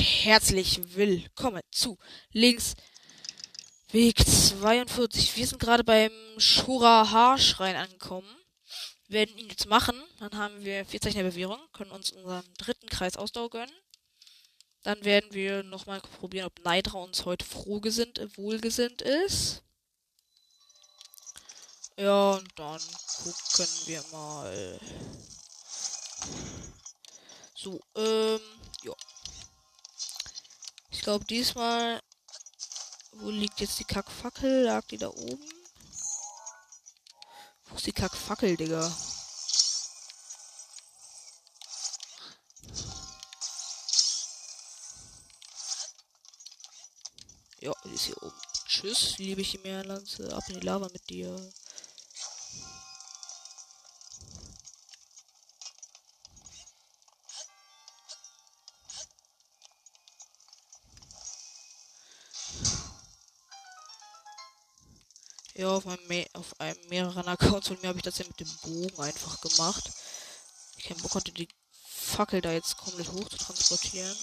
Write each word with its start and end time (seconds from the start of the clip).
und 0.00 0.06
herzlich 0.24 0.96
willkommen 0.96 1.60
zu 1.70 1.98
Links 2.32 2.74
Weg 3.90 4.16
42. 4.26 5.36
Wir 5.36 5.46
sind 5.46 5.58
gerade 5.58 5.84
beim 5.84 6.10
Shura 6.38 7.10
Haarschrein 7.10 7.76
angekommen. 7.76 8.26
Wir 9.08 9.18
werden 9.18 9.36
ihn 9.36 9.50
jetzt 9.50 9.66
machen. 9.66 10.02
Dann 10.18 10.38
haben 10.38 10.64
wir 10.64 10.86
vier 10.86 11.02
Zeichen 11.02 11.18
der 11.18 11.24
Bewährung, 11.24 11.58
können 11.74 11.90
uns 11.90 12.12
unseren 12.12 12.46
dritten 12.56 12.88
Kreis 12.88 13.18
Ausdauer 13.18 13.50
gönnen. 13.50 13.74
Dann 14.84 15.04
werden 15.04 15.34
wir 15.34 15.64
nochmal 15.64 16.00
probieren, 16.00 16.46
ob 16.46 16.64
Neidra 16.64 17.00
uns 17.00 17.26
heute 17.26 17.44
frohgesinnt, 17.44 18.22
wohlgesinnt 18.38 19.02
ist. 19.02 19.62
Ja, 21.98 22.36
und 22.36 22.48
dann 22.58 22.80
gucken 23.22 23.68
wir 23.84 24.02
mal. 24.12 24.80
So, 27.54 27.78
ähm, 27.96 28.40
ja. 28.82 28.94
Ich 31.00 31.04
glaube 31.04 31.24
diesmal. 31.24 32.02
Wo 33.12 33.30
liegt 33.30 33.58
jetzt 33.60 33.78
die 33.78 33.84
Kackfackel? 33.84 34.64
Lag 34.64 34.84
die 34.84 34.98
da 34.98 35.08
oben? 35.08 35.50
Wo 37.64 37.76
ist 37.76 37.86
die 37.86 37.92
Kackfackel, 37.92 38.54
Digga? 38.54 38.94
Ja, 47.60 47.72
die 47.86 47.94
ist 47.94 48.04
hier 48.04 48.22
oben. 48.22 48.36
Tschüss, 48.66 49.16
liebe 49.16 49.40
Chimärenlanze. 49.40 50.36
Ab 50.36 50.44
in 50.48 50.60
die 50.60 50.66
Lava 50.66 50.90
mit 50.92 51.08
dir. 51.08 51.34
Ja, 65.60 65.76
auf 65.76 65.86
einem, 65.86 66.24
auf 66.32 66.58
einem 66.58 66.88
mehreren 66.88 67.28
Accounts 67.28 67.68
von 67.68 67.78
mir 67.82 67.88
habe 67.88 67.98
ich 67.98 68.02
das 68.02 68.16
ja 68.16 68.24
mit 68.26 68.40
dem 68.40 68.48
Bogen 68.62 68.98
einfach 68.98 69.42
gemacht. 69.42 69.90
Ich 70.78 70.84
keinen 70.84 71.02
Bock 71.02 71.22
die 71.22 71.48
Fackel 71.84 72.40
da 72.40 72.50
jetzt 72.50 72.78
komplett 72.78 73.12
hoch 73.12 73.28
zu 73.28 73.36
transportieren. 73.36 74.16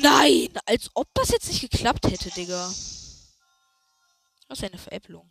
Nein! 0.00 0.56
Als 0.64 0.92
ob 0.94 1.12
das 1.14 1.30
jetzt 1.30 1.48
nicht 1.48 1.60
geklappt 1.60 2.06
hätte, 2.06 2.30
Digga. 2.30 2.72
Was 4.46 4.58
ist 4.60 4.64
eine 4.64 4.78
Veräpplung? 4.78 5.28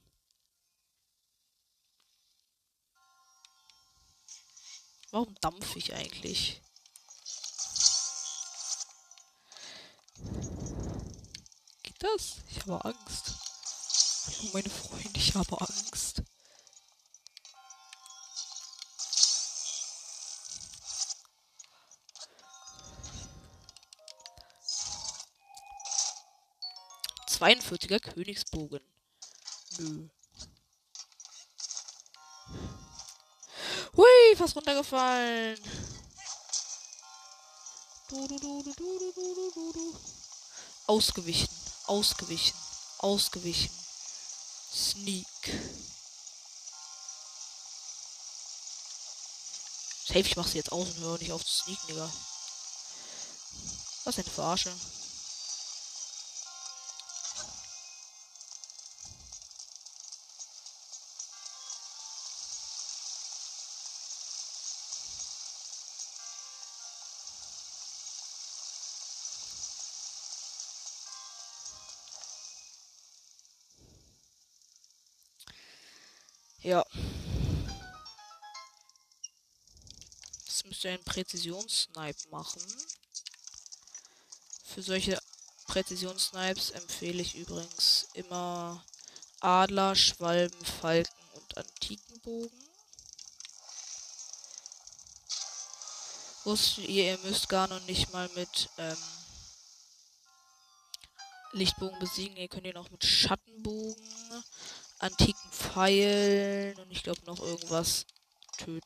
Warum 5.12 5.34
dampfe 5.36 5.80
ich 5.80 5.94
eigentlich? 5.94 6.62
das? 12.00 12.38
Ich 12.50 12.60
habe 12.62 12.84
Angst. 12.86 13.34
Hallo, 14.26 14.50
meine 14.54 14.70
Freunde, 14.70 15.10
ich 15.16 15.36
habe 15.36 15.62
Angst. 15.62 16.22
Zweiundvierziger 27.28 28.00
Königsbogen. 28.00 28.82
Nö. 29.78 30.10
Hui, 33.96 34.36
fast 34.36 34.56
runtergefallen. 34.56 35.60
Du, 38.10 38.28
du, 38.28 38.38
du, 38.38 38.78
Ausgewichen 40.88 41.57
ausgewichen, 41.88 42.58
ausgewichen. 43.00 43.70
Sneak. 44.74 45.26
Safe, 50.06 50.20
ich 50.20 50.36
sie 50.48 50.58
jetzt 50.58 50.72
aus 50.72 50.88
und 50.88 51.00
höre 51.00 51.18
nicht 51.18 51.32
auf 51.32 51.44
zu 51.44 51.64
sneaken, 51.64 51.88
Digga. 51.88 52.12
Was 54.06 54.18
eine 54.18 54.24
Verarsche? 54.30 54.74
Ja. 76.68 76.84
Das 80.46 80.66
müsste 80.66 80.90
ein 80.90 81.02
Präzisionssnipe 81.02 82.28
machen. 82.30 82.62
Für 84.66 84.84
solche 84.84 85.18
Präzisionssnipes 85.68 86.72
empfehle 86.72 87.22
ich 87.22 87.36
übrigens 87.36 88.10
immer 88.16 88.84
Adler, 89.40 89.96
Schwalben, 89.96 90.66
Falken 90.66 91.24
und 91.36 91.58
Antikenbogen. 91.58 92.70
Wusstet 96.44 96.90
ihr, 96.90 97.14
ihr 97.14 97.18
müsst 97.20 97.48
gar 97.48 97.70
noch 97.70 97.82
nicht 97.86 98.12
mal 98.12 98.28
mit 98.36 98.70
ähm, 98.78 98.98
Lichtbogen 101.54 101.98
besiegen. 102.00 102.36
Ihr 102.36 102.50
könnt 102.50 102.68
ihn 102.68 102.76
auch 102.76 102.90
mit 102.90 103.06
Schattenbogen, 103.06 104.44
antiken 105.00 105.47
Pfeilen 105.68 106.78
und 106.80 106.92
ich 106.92 107.04
glaube 107.04 107.22
noch 107.26 107.40
irgendwas 107.40 108.06
töten. 108.58 108.82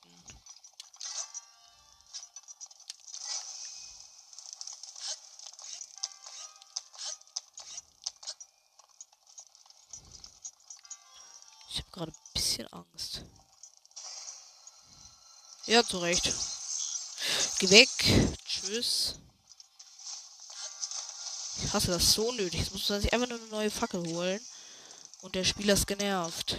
Ich 11.70 11.78
habe 11.78 11.92
gerade 11.92 12.12
ein 12.12 12.34
bisschen 12.34 12.68
Angst. 12.74 13.22
Ja, 15.68 15.86
zu 15.86 16.00
Recht. 16.00 16.34
Geh 17.60 17.70
weg. 17.70 17.90
Tschüss. 18.44 19.16
Ich 21.64 21.74
hasse 21.74 21.92
das 21.92 22.12
so 22.12 22.32
nötig. 22.32 22.60
Jetzt 22.60 22.74
muss 22.74 22.90
man 22.90 23.02
sich 23.02 23.14
einfach 23.14 23.28
nur 23.28 23.38
eine 23.40 23.48
neue 23.48 23.72
Fackel 23.72 24.06
holen. 24.06 24.42
Und 25.22 25.36
der 25.36 25.44
Spieler 25.44 25.76
ist 25.76 25.88
genervt. 25.88 26.58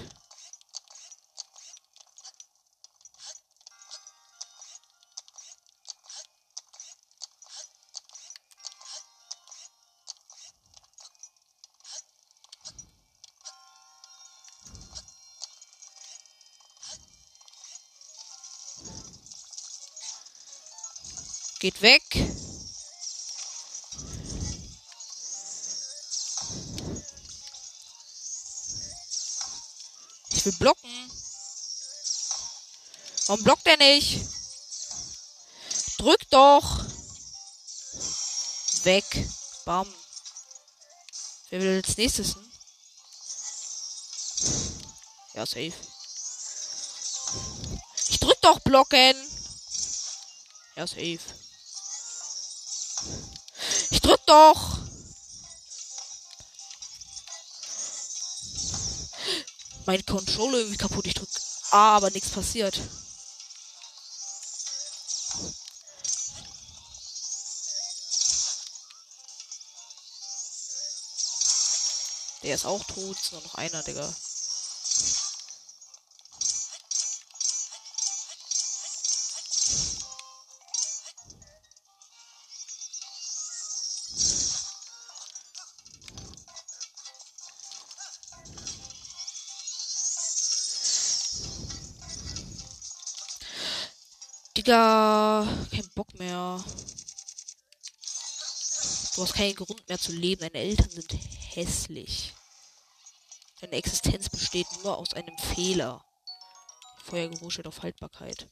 Geht 21.63 21.81
weg. 21.83 22.22
Ich 30.43 30.47
will 30.47 30.59
blocken. 30.59 31.13
Warum 33.27 33.45
blockt 33.45 33.65
er 33.65 33.77
nicht? 33.77 34.27
Drück 35.99 36.29
doch. 36.31 36.85
Weg. 38.83 39.05
Bam. 39.65 39.87
Wer 41.51 41.61
will 41.61 41.83
als 41.87 41.97
nächstes? 41.97 42.35
Hm? 42.35 42.53
Ja, 45.35 45.47
safe. 45.47 45.75
Ich 48.09 48.19
drück 48.19 48.41
doch 48.41 48.59
blocken. 48.59 49.15
Ja, 50.75 50.89
safe. 50.89 51.21
Ich 53.91 54.01
drück 54.01 54.27
doch. 54.27 54.82
Mein 59.85 60.05
Controller 60.07 60.59
irgendwie 60.59 60.77
kaputt. 60.77 61.07
Ich 61.07 61.15
drück 61.15 61.29
A, 61.71 61.97
aber 61.97 62.11
nichts 62.11 62.31
passiert. 62.31 62.81
Der 72.43 72.55
ist 72.55 72.65
auch 72.65 72.85
tot. 72.85 73.17
Nur 73.33 73.41
noch 73.43 73.55
einer, 73.55 73.83
Digga. 73.83 74.13
Digga, 94.63 95.45
kein 95.73 95.89
Bock 95.97 96.15
mehr. 96.15 96.63
Du 99.17 99.23
hast 99.23 99.35
keinen 99.35 99.57
Grund 99.57 99.89
mehr 99.89 99.99
zu 99.99 100.13
leben. 100.13 100.43
Deine 100.43 100.65
Eltern 100.65 100.89
sind 100.89 101.13
hässlich. 101.51 102.33
Deine 103.61 103.73
Existenz 103.73 104.31
besteht 104.31 104.69
nur 104.85 104.97
aus 104.97 105.15
einem 105.15 105.37
Fehler. 105.37 106.05
Feuergeruch 107.05 107.51
steht 107.51 107.67
auf 107.67 107.83
Haltbarkeit. 107.83 108.47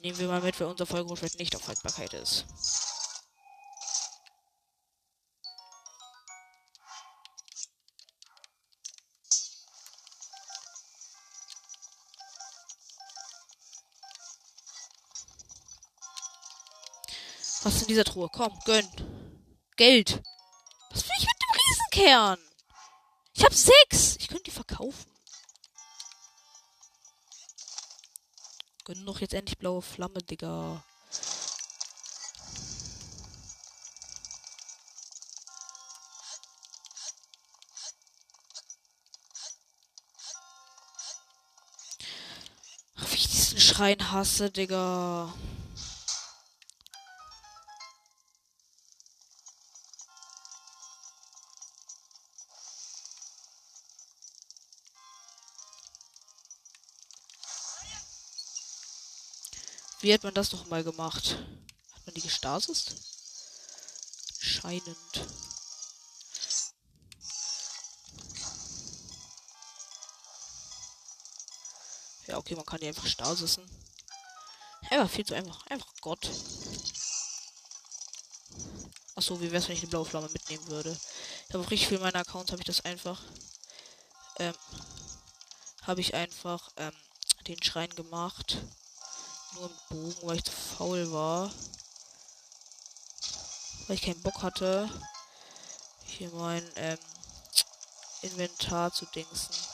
Nehmen 0.00 0.18
wir 0.18 0.26
mal 0.26 0.42
mit, 0.42 0.58
wer 0.58 0.66
unser 0.66 0.84
Feuergeruch 0.86 1.22
nicht 1.38 1.54
auf 1.54 1.68
Haltbarkeit 1.68 2.14
ist. 2.14 2.44
In 17.82 17.88
dieser 17.88 18.04
Truhe? 18.04 18.28
Komm, 18.32 18.56
gönn. 18.64 18.88
Geld. 19.76 20.22
Was 20.90 21.04
will 21.04 21.14
ich 21.18 21.26
mit 21.26 21.36
dem 21.42 22.02
Riesenkern? 22.04 22.38
Ich 23.34 23.44
hab 23.44 23.52
sechs. 23.52 24.16
Ich 24.18 24.28
könnte 24.28 24.44
die 24.44 24.50
verkaufen. 24.50 25.10
Gönn 28.84 29.06
doch 29.06 29.20
jetzt 29.20 29.34
endlich 29.34 29.58
blaue 29.58 29.82
Flamme, 29.82 30.22
Digga. 30.22 30.82
Wie 42.96 43.16
ich 43.16 43.28
diesen 43.28 43.60
Schrein 43.60 44.10
hasse, 44.12 44.50
Digga. 44.50 45.32
Wie 60.02 60.12
hat 60.12 60.24
man 60.24 60.34
das 60.34 60.50
noch 60.50 60.66
mal 60.66 60.82
gemacht? 60.82 61.36
Hat 61.92 62.06
man 62.06 62.14
die 62.16 62.22
gestasist? 62.22 62.96
Scheinend. 64.40 64.96
Ja, 72.26 72.36
okay, 72.36 72.56
man 72.56 72.66
kann 72.66 72.80
die 72.80 72.88
einfach 72.88 73.06
stasisen. 73.06 73.64
Ja, 74.90 75.06
viel 75.06 75.24
zu 75.24 75.36
einfach. 75.36 75.64
Einfach 75.68 75.92
Gott. 76.00 76.28
Achso, 79.14 79.40
wie 79.40 79.52
wäre 79.52 79.58
es, 79.58 79.68
wenn 79.68 79.76
ich 79.76 79.82
eine 79.82 79.90
blaue 79.90 80.04
Flamme 80.04 80.28
mitnehmen 80.30 80.66
würde? 80.66 80.98
Ich 81.46 81.54
habe 81.54 81.64
auch 81.64 81.70
richtig 81.70 81.86
viel 81.86 82.00
meiner 82.00 82.18
Accounts, 82.18 82.50
habe 82.50 82.60
ich 82.60 82.66
das 82.66 82.84
einfach. 82.84 83.22
Ähm, 84.40 84.54
habe 85.82 86.00
ich 86.00 86.14
einfach 86.14 86.70
ähm, 86.76 86.92
den 87.46 87.62
Schrein 87.62 87.90
gemacht 87.90 88.58
einen 89.64 89.78
Bogen, 89.88 90.28
weil 90.28 90.36
ich 90.36 90.44
zu 90.44 90.52
faul 90.52 91.12
war. 91.12 91.50
Weil 93.86 93.96
ich 93.96 94.02
keinen 94.02 94.22
Bock 94.22 94.42
hatte, 94.42 94.88
hier 96.04 96.30
mein 96.30 96.64
ähm, 96.76 96.98
Inventar 98.22 98.92
zu 98.92 99.06
dingsen. 99.06 99.71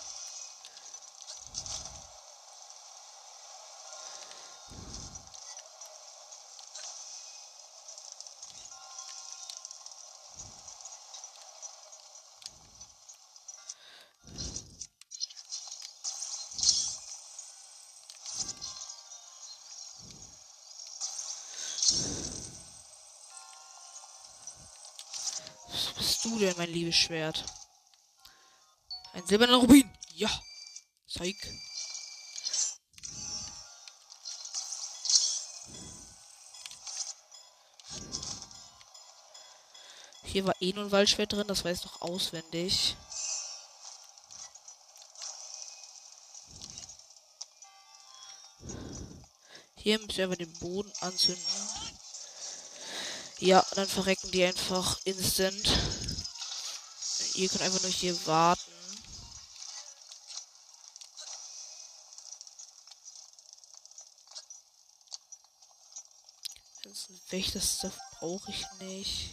Du 26.25 26.39
denn, 26.39 26.55
mein 26.56 26.73
liebes 26.73 26.97
Schwert? 26.97 27.45
Ein 29.12 29.27
silberner 29.27 29.56
Rubin. 29.56 29.91
Ja. 30.15 30.31
Zeig. 31.09 31.37
Hier 40.25 40.45
war 40.45 40.55
eh 40.61 40.73
nur 40.75 40.85
ein 40.85 40.93
Waldschwert 40.93 41.33
drin, 41.33 41.49
das 41.49 41.65
weiß 41.65 41.81
doch 41.81 42.03
auswendig. 42.03 42.97
Hier 49.77 49.99
müssen 49.99 50.19
wir 50.19 50.25
aber 50.27 50.37
den 50.37 50.53
Boden 50.59 50.93
anzünden. 51.01 51.43
Ja, 53.39 53.65
dann 53.75 53.89
verrecken 53.89 54.31
die 54.33 54.44
einfach 54.44 55.01
instant. 55.05 55.67
Ihr 57.38 57.49
könnt 57.49 57.62
einfach 57.62 57.82
nur 57.82 57.93
hier 57.93 58.26
warten. 58.26 58.73
Ganzen 66.82 67.20
Wächterstuff 67.31 67.96
brauche 68.19 68.50
ich 68.50 68.67
nicht. 68.81 69.31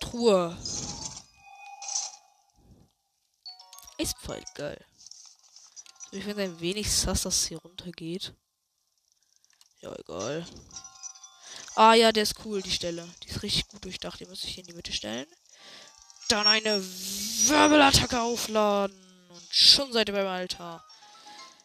Truhe. 0.00 0.58
Ist 3.98 4.18
voll 4.18 4.42
geil. 4.56 4.84
Ich 6.10 6.24
finde 6.24 6.42
ein 6.42 6.58
wenig 6.58 6.92
sass, 6.92 7.22
dass 7.22 7.36
es 7.36 7.46
hier 7.46 7.58
runtergeht. 7.58 8.34
Ja, 9.86 9.94
egal. 10.00 10.44
Ah 11.76 11.94
ja, 11.94 12.10
der 12.10 12.24
ist 12.24 12.44
cool, 12.44 12.60
die 12.60 12.72
Stelle. 12.72 13.08
Die 13.22 13.28
ist 13.28 13.42
richtig 13.44 13.68
gut 13.68 13.84
durchdacht. 13.84 14.18
Die 14.18 14.26
muss 14.26 14.42
ich 14.42 14.54
hier 14.54 14.64
in 14.64 14.66
die 14.66 14.74
Mitte 14.74 14.92
stellen. 14.92 15.26
Dann 16.28 16.46
eine 16.48 16.82
Wirbelattacke 16.82 18.20
aufladen. 18.20 18.96
Und 19.28 19.54
schon 19.54 19.92
seid 19.92 20.08
ihr 20.08 20.14
beim 20.14 20.26
Altar. 20.26 20.84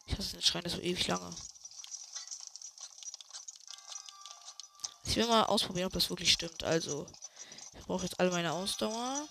Ich 0.06 0.16
hasse 0.16 0.34
den 0.34 0.44
Schrein, 0.44 0.64
das 0.64 0.74
so 0.74 0.82
ewig 0.82 1.08
lange. 1.08 1.36
Ich 5.06 5.16
will 5.16 5.26
mal 5.26 5.46
ausprobieren, 5.46 5.88
ob 5.88 5.94
das 5.94 6.12
wirklich 6.12 6.32
stimmt. 6.32 6.64
Also, 6.64 7.08
ich 7.80 7.86
brauche 7.86 8.04
jetzt 8.04 8.20
alle 8.20 8.30
meine 8.30 8.52
Ausdauer. 8.52 9.28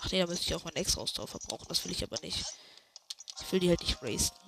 Ach 0.00 0.10
nee, 0.10 0.20
da 0.20 0.26
müsste 0.26 0.46
ich 0.46 0.54
auch 0.54 0.64
meine 0.64 0.76
extra 0.76 1.02
Ausdauer 1.02 1.28
verbrauchen. 1.28 1.66
Das 1.68 1.84
will 1.84 1.92
ich 1.92 2.02
aber 2.02 2.18
nicht. 2.22 2.46
Ich 3.42 3.52
will 3.52 3.60
die 3.60 3.68
halt 3.68 3.80
nicht 3.80 4.00
racen. 4.00 4.45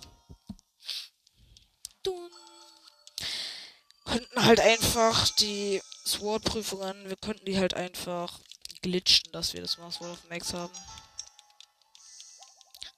Könnten 4.09 4.45
halt 4.45 4.61
einfach 4.61 5.29
die 5.37 5.83
Sword-Prüfungen, 6.07 7.09
wir 7.09 7.17
könnten 7.17 7.45
die 7.45 7.59
halt 7.59 7.75
einfach 7.75 8.41
glitschen, 8.83 9.31
dass 9.33 9.53
wir 9.53 9.61
das 9.61 9.79
mal 9.79 9.91
Sword 9.91 10.13
of 10.13 10.29
Max 10.29 10.53
haben. 10.55 10.73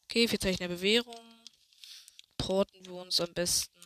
Okay, 0.04 0.28
vier 0.28 0.40
Zeichen 0.40 0.58
der 0.58 0.68
Bewährung. 0.68 1.20
Porten 2.38 2.84
wir 2.84 2.94
uns 2.94 3.20
am 3.20 3.32
besten. 3.32 3.78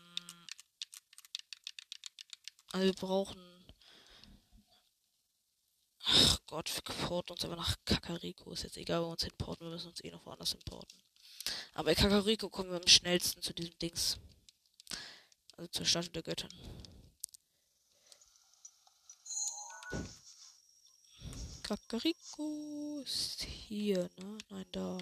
Also 2.72 2.86
wir 2.86 2.94
brauchen. 2.94 3.40
Ach 6.06 6.38
Gott, 6.46 6.70
wir 6.74 6.82
porten 7.06 7.32
uns 7.32 7.44
aber 7.44 7.56
nach 7.56 7.76
Kakariko. 7.84 8.52
Ist 8.52 8.62
jetzt 8.64 8.76
egal, 8.76 9.00
wo 9.02 9.06
wir 9.06 9.12
uns 9.12 9.24
hinporten. 9.24 9.66
Wir 9.66 9.72
müssen 9.72 9.88
uns 9.88 10.04
eh 10.04 10.10
noch 10.10 10.24
woanders 10.26 10.52
hinporten. 10.52 10.98
Aber 11.74 11.84
bei 11.84 11.94
Kakariko 11.94 12.48
kommen 12.48 12.70
wir 12.70 12.80
am 12.80 12.86
schnellsten 12.86 13.42
zu 13.42 13.52
diesem 13.54 13.78
Dings. 13.78 14.18
Also 15.56 15.68
zur 15.68 15.86
Stadt 15.86 16.14
der 16.14 16.22
Göttin. 16.22 16.48
Kakariko 21.64 23.00
ist 23.04 23.42
hier, 23.42 24.10
ne? 24.18 24.38
Nein, 24.50 24.66
da. 24.70 24.98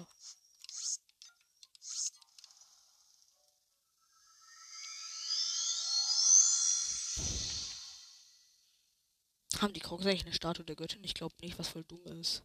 Haben 9.59 9.73
die 9.73 9.81
Krogs 9.81 10.05
eigentlich 10.05 10.23
eine 10.23 10.33
Statue 10.33 10.63
der 10.63 10.77
Göttin? 10.77 11.03
Ich 11.03 11.13
glaube 11.13 11.35
nicht, 11.41 11.59
was 11.59 11.67
voll 11.67 11.83
dumm 11.83 12.05
ist. 12.05 12.43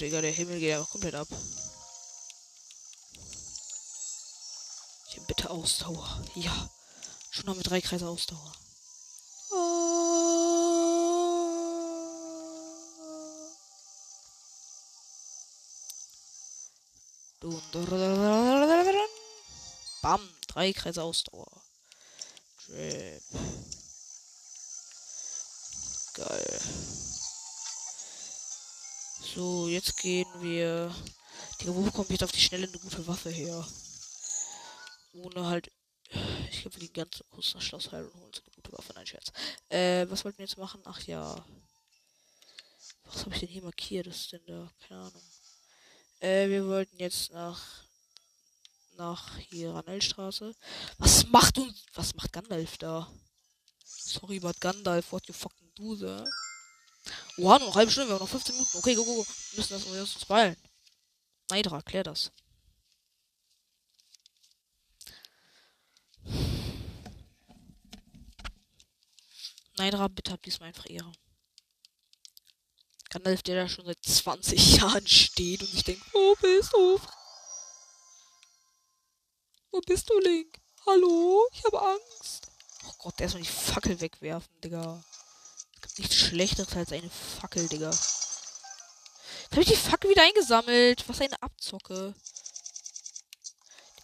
Digga, 0.00 0.22
der 0.22 0.32
Himmel 0.32 0.58
geht 0.58 0.74
einfach 0.74 0.88
komplett 0.88 1.14
ab. 1.14 1.28
Ich 5.08 5.16
habe 5.16 5.26
bitte 5.26 5.50
Ausdauer. 5.50 6.22
Ja. 6.36 6.70
Schon 7.30 7.44
noch 7.44 7.54
mit 7.54 7.68
drei 7.68 7.82
Kreise 7.82 8.08
Ausdauer. 8.08 8.54
Bam. 20.00 20.28
Drei 20.48 20.72
Kreise 20.72 21.02
Ausdauer. 21.02 21.50
Drip. 22.66 23.22
Geil. 26.14 26.60
So, 29.22 29.68
jetzt 29.68 29.96
gehen 29.98 30.28
wir. 30.40 30.94
Digga, 31.60 31.74
wo 31.74 31.82
bekommt 31.82 32.10
jetzt 32.10 32.24
auf 32.24 32.32
die 32.32 32.40
Schnelle 32.40 32.66
eine 32.66 32.78
gute 32.78 33.06
Waffe 33.06 33.30
her? 33.30 33.66
Ohne 35.12 35.46
halt. 35.46 35.70
Ich 36.50 36.62
glaube, 36.62 36.80
wir 36.80 36.88
gehen 36.88 36.92
ganz 37.04 37.22
kurz 37.30 37.54
nach 37.54 37.62
Schloss 37.62 37.92
Heil 37.92 38.06
und 38.06 38.14
holen 38.14 38.32
eine 38.32 38.54
gute 38.56 38.72
Waffe. 38.72 38.92
Nein, 38.94 39.06
Scherz. 39.06 39.30
Äh, 39.68 40.06
was 40.10 40.24
wollten 40.24 40.38
wir 40.38 40.46
jetzt 40.46 40.58
machen? 40.58 40.80
Ach 40.84 41.00
ja. 41.02 41.44
Was 43.04 43.20
habe 43.24 43.34
ich 43.34 43.40
denn 43.40 43.48
hier 43.48 43.62
markiert? 43.62 44.06
Was 44.08 44.16
ist 44.16 44.32
denn 44.32 44.46
da? 44.46 44.72
Keine 44.88 45.00
Ahnung. 45.00 45.22
Äh, 46.20 46.48
wir 46.48 46.66
wollten 46.66 46.96
jetzt 46.96 47.32
nach. 47.32 47.60
Nach 48.96 49.38
hier 49.38 49.72
Ranelstraße. 49.74 50.54
Was 50.98 51.26
macht 51.28 51.58
uns. 51.58 51.84
Was 51.94 52.14
macht 52.14 52.32
Gandalf 52.32 52.78
da? 52.78 53.10
Sorry, 53.84 54.40
but 54.40 54.60
Gandalf, 54.60 55.12
what 55.12 55.26
you 55.26 55.34
fucking 55.34 55.70
do 55.74 55.96
there? 55.96 56.24
Oha, 57.38 57.58
noch 57.58 57.66
eine 57.68 57.74
halbe 57.74 57.92
Stunde, 57.92 58.10
wir 58.10 58.14
haben 58.14 58.22
noch 58.22 58.28
15 58.28 58.54
Minuten. 58.54 58.78
Okay, 58.78 58.94
go, 58.94 59.04
go, 59.04 59.14
go. 59.16 59.26
Wir 59.26 59.58
müssen 59.58 59.72
das, 59.72 59.84
wir 59.84 59.92
müssen 59.92 60.14
uns 60.14 60.24
beeilen. 60.24 60.56
Neidra, 61.50 61.80
klär 61.82 62.04
das. 62.04 62.30
Neidra, 69.76 70.08
bitte 70.08 70.32
hab 70.32 70.42
diesmal 70.42 70.68
einfach 70.68 70.88
Ehre. 70.88 71.10
Gandalf, 73.08 73.42
der 73.42 73.62
da 73.62 73.68
schon 73.68 73.86
seit 73.86 74.04
20 74.04 74.76
Jahren 74.76 75.06
steht 75.06 75.62
und 75.62 75.74
ich 75.74 75.82
denke, 75.82 76.04
wo 76.12 76.34
bist 76.36 76.72
du? 76.72 77.00
Wo 79.72 79.80
bist 79.80 80.08
du, 80.10 80.18
Link? 80.20 80.58
Hallo? 80.86 81.48
Ich 81.52 81.64
habe 81.64 81.80
Angst. 81.80 82.50
Oh 82.86 82.92
Gott, 82.98 83.20
erstmal 83.20 83.42
die 83.42 83.48
Fackel 83.48 84.00
wegwerfen, 84.00 84.60
Digga. 84.60 85.02
Nichts 86.00 86.16
Schlechteres 86.16 86.74
als 86.74 86.92
eine 86.92 87.10
Fackel, 87.10 87.68
Digga. 87.68 87.90
Jetzt 87.90 89.50
habe 89.50 89.60
ich 89.60 89.68
die 89.68 89.76
Fackel 89.76 90.08
wieder 90.08 90.22
eingesammelt. 90.22 91.06
Was 91.06 91.20
eine 91.20 91.42
Abzocke. 91.42 92.14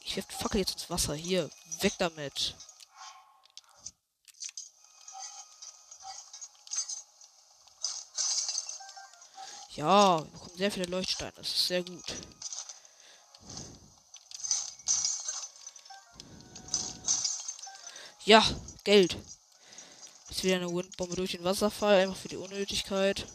Ich 0.04 0.14
werfe 0.14 0.28
die 0.30 0.42
Fackel 0.42 0.60
jetzt 0.60 0.72
ins 0.74 0.90
Wasser. 0.90 1.14
Hier, 1.14 1.48
weg 1.80 1.94
damit. 1.96 2.54
Ja, 9.70 10.18
wir 10.18 10.26
bekommen 10.26 10.56
sehr 10.58 10.70
viele 10.70 10.86
Leuchtsteine. 10.86 11.32
Das 11.36 11.48
ist 11.48 11.66
sehr 11.66 11.82
gut. 11.82 12.12
Ja, 18.26 18.44
Geld. 18.84 19.16
Jetzt 20.36 20.44
wieder 20.44 20.56
eine 20.56 20.68
Windbombe 20.70 21.16
durch 21.16 21.30
den 21.30 21.44
Wasserfall, 21.44 21.94
einfach 21.94 22.16
für 22.18 22.28
die 22.28 22.36
Unnötigkeit. 22.36 23.26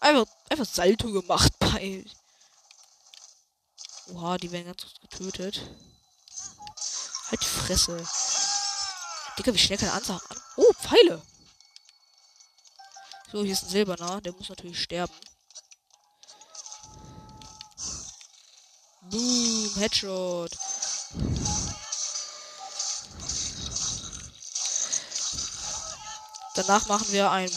Einfach, 0.00 0.26
einfach 0.50 0.66
Salto 0.66 1.10
gemacht 1.10 1.58
bei. 1.58 2.04
Oha, 4.08 4.36
die 4.36 4.52
werden 4.52 4.66
ganz 4.66 4.84
getötet. 5.00 5.62
Halt 7.30 7.40
die 7.40 7.46
Fresse. 7.46 8.06
Digga, 9.38 9.54
wie 9.54 9.58
schnell 9.58 9.78
kann 9.78 9.88
er 9.88 9.94
an? 9.94 10.20
Oh, 10.56 10.72
Pfeile. 10.74 11.22
So, 13.30 13.44
hier 13.44 13.54
ist 13.54 13.62
ein 13.62 13.70
Silberner. 13.70 14.20
Der 14.20 14.34
muss 14.34 14.50
natürlich 14.50 14.82
sterben. 14.82 15.14
Boom, 19.12 19.70
Headshot. 19.76 20.56
Danach 26.54 26.86
machen 26.86 27.12
wir 27.12 27.30
ein 27.30 27.50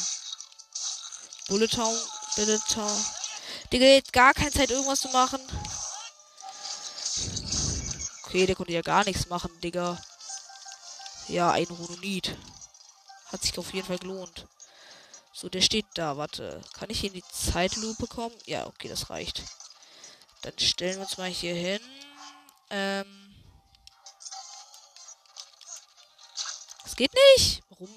Bullet 1.48 1.70
Town. 1.70 1.98
Bullet 2.36 2.60
Town. 2.68 3.06
Digga, 3.72 3.86
jetzt 3.86 4.12
gar 4.12 4.34
keine 4.34 4.52
Zeit 4.52 4.70
irgendwas 4.70 5.00
zu 5.00 5.08
machen. 5.10 5.40
Okay, 8.26 8.46
der 8.46 8.56
konnte 8.56 8.74
ja 8.74 8.82
gar 8.82 9.06
nichts 9.06 9.30
machen, 9.30 9.58
Digga. 9.62 9.98
Ja, 11.30 11.52
ein 11.52 11.68
Rhodonit. 11.68 12.38
Hat 13.28 13.44
sich 13.44 13.58
auf 13.58 13.74
jeden 13.74 13.88
Fall 13.88 14.00
gelohnt. 14.00 14.46
So, 15.32 15.48
der 15.48 15.62
steht 15.62 15.86
da. 15.94 16.18
Warte. 16.18 16.62
Kann 16.74 16.90
ich 16.90 17.00
hier 17.00 17.12
in 17.12 17.16
die 17.16 17.24
Zeitlupe 17.32 18.08
kommen? 18.08 18.36
Ja, 18.46 18.68
okay, 18.68 18.90
das 18.90 19.10
reicht. 19.10 19.42
Dann 20.46 20.60
stellen 20.60 20.98
wir 20.98 21.02
uns 21.02 21.18
mal 21.18 21.28
hier 21.28 21.56
hin. 21.56 21.80
Ähm. 22.70 23.36
Das 26.84 26.96
geht 26.96 27.12
nicht. 27.36 27.64
Warum? 27.70 27.90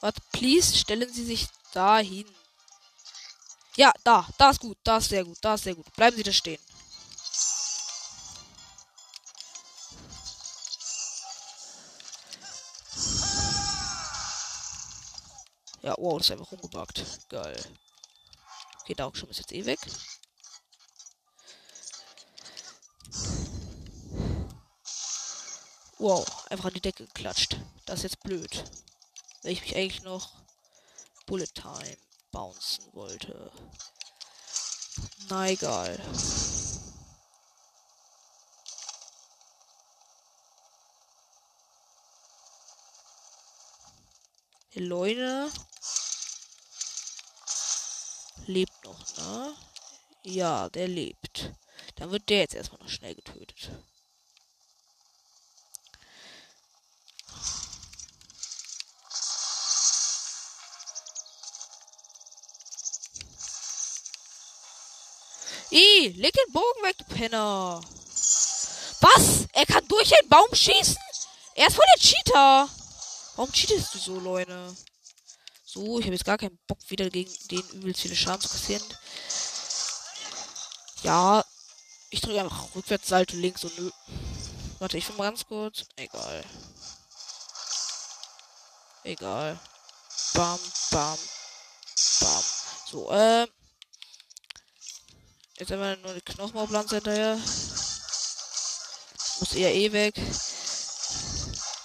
Warte, 0.00 0.22
please, 0.30 0.76
stellen 0.76 1.12
Sie 1.12 1.24
sich 1.24 1.48
da 1.72 1.98
hin. 1.98 2.32
Ja, 3.74 3.92
da. 4.04 4.28
Da 4.38 4.50
ist 4.50 4.60
gut. 4.60 4.78
Da 4.84 4.98
ist 4.98 5.08
sehr 5.08 5.24
gut. 5.24 5.36
Da 5.40 5.54
ist 5.54 5.64
sehr 5.64 5.74
gut. 5.74 5.92
Bleiben 5.96 6.16
Sie 6.16 6.22
da 6.22 6.32
stehen. 6.32 6.62
Ja, 15.82 15.92
wow, 15.98 16.18
das 16.18 16.28
ist 16.28 16.30
einfach 16.30 16.52
rumgebackt. 16.52 17.28
Geil. 17.28 17.60
Okay, 18.82 18.94
der 18.94 19.06
Augschirm 19.06 19.30
ist 19.30 19.38
jetzt 19.38 19.52
eh 19.52 19.66
weg. 19.66 19.80
Wow, 25.98 26.26
einfach 26.50 26.66
an 26.66 26.74
die 26.74 26.80
Decke 26.80 27.06
geklatscht. 27.06 27.56
Das 27.86 28.00
ist 28.00 28.02
jetzt 28.02 28.22
blöd. 28.22 28.64
Weil 29.42 29.52
ich 29.52 29.62
mich 29.62 29.74
eigentlich 29.74 30.02
noch 30.02 30.30
Bullet 31.24 31.46
Time 31.54 31.96
bouncen 32.30 32.84
wollte. 32.92 33.50
Na 35.28 35.48
egal. 35.48 35.98
Leute 44.74 45.50
lebt 48.46 48.84
noch, 48.84 49.16
ne? 49.16 49.54
Ja, 50.24 50.68
der 50.68 50.88
lebt. 50.88 51.52
Dann 51.94 52.10
wird 52.10 52.28
der 52.28 52.40
jetzt 52.40 52.54
erstmal 52.54 52.82
noch 52.82 52.90
schnell 52.90 53.14
getötet. 53.14 53.70
Leg 66.14 66.32
den 66.32 66.52
Bogen 66.52 66.82
weg, 66.82 66.96
du 66.98 67.04
Penner. 67.04 67.80
Was? 69.00 69.46
Er 69.52 69.66
kann 69.66 69.86
durch 69.88 70.08
den 70.08 70.28
Baum 70.28 70.46
schießen? 70.52 70.96
Er 71.54 71.66
ist 71.68 71.74
voll 71.74 71.84
der 71.94 72.02
Cheater. 72.02 72.68
Warum 73.36 73.52
cheatest 73.52 73.94
du 73.94 73.98
so, 73.98 74.20
Leute? 74.20 74.74
So, 75.64 75.98
ich 75.98 76.06
habe 76.06 76.14
jetzt 76.14 76.24
gar 76.24 76.38
keinen 76.38 76.58
Bock, 76.66 76.78
wieder 76.88 77.10
gegen 77.10 77.32
den 77.50 77.68
übelst 77.70 78.02
viele 78.02 78.16
Schaden 78.16 78.40
zu 78.40 78.48
kassieren. 78.48 78.82
Ja, 81.02 81.44
ich 82.10 82.20
drücke 82.20 82.40
einfach 82.40 82.74
rückwärts 82.74 83.08
Salto 83.08 83.36
links 83.36 83.64
und 83.64 83.78
nö. 83.78 83.90
Warte, 84.78 84.98
ich 84.98 85.08
will 85.08 85.16
mal 85.16 85.24
ganz 85.24 85.46
kurz. 85.46 85.84
Egal. 85.96 86.44
Egal. 89.04 89.58
Bam, 90.34 90.58
bam, 90.90 91.18
bam. 92.20 92.44
So, 92.86 93.10
ähm. 93.12 93.48
Jetzt 95.58 95.70
haben 95.70 95.80
wir 95.80 95.96
nur 95.96 96.12
die 96.12 96.20
Knochenbaupflanze 96.20 96.96
hinterher. 96.96 97.36
Muss 99.40 99.54
eher 99.54 99.74
eh 99.74 99.90
weg. 99.92 100.14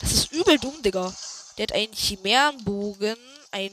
Das 0.01 0.11
ist 0.11 0.31
übel 0.31 0.59
dumm, 0.59 0.81
Digga. 0.81 1.13
Der 1.57 1.63
hat 1.63 1.71
einen 1.71 1.93
Chimärenbogen, 1.93 3.17
ein 3.51 3.71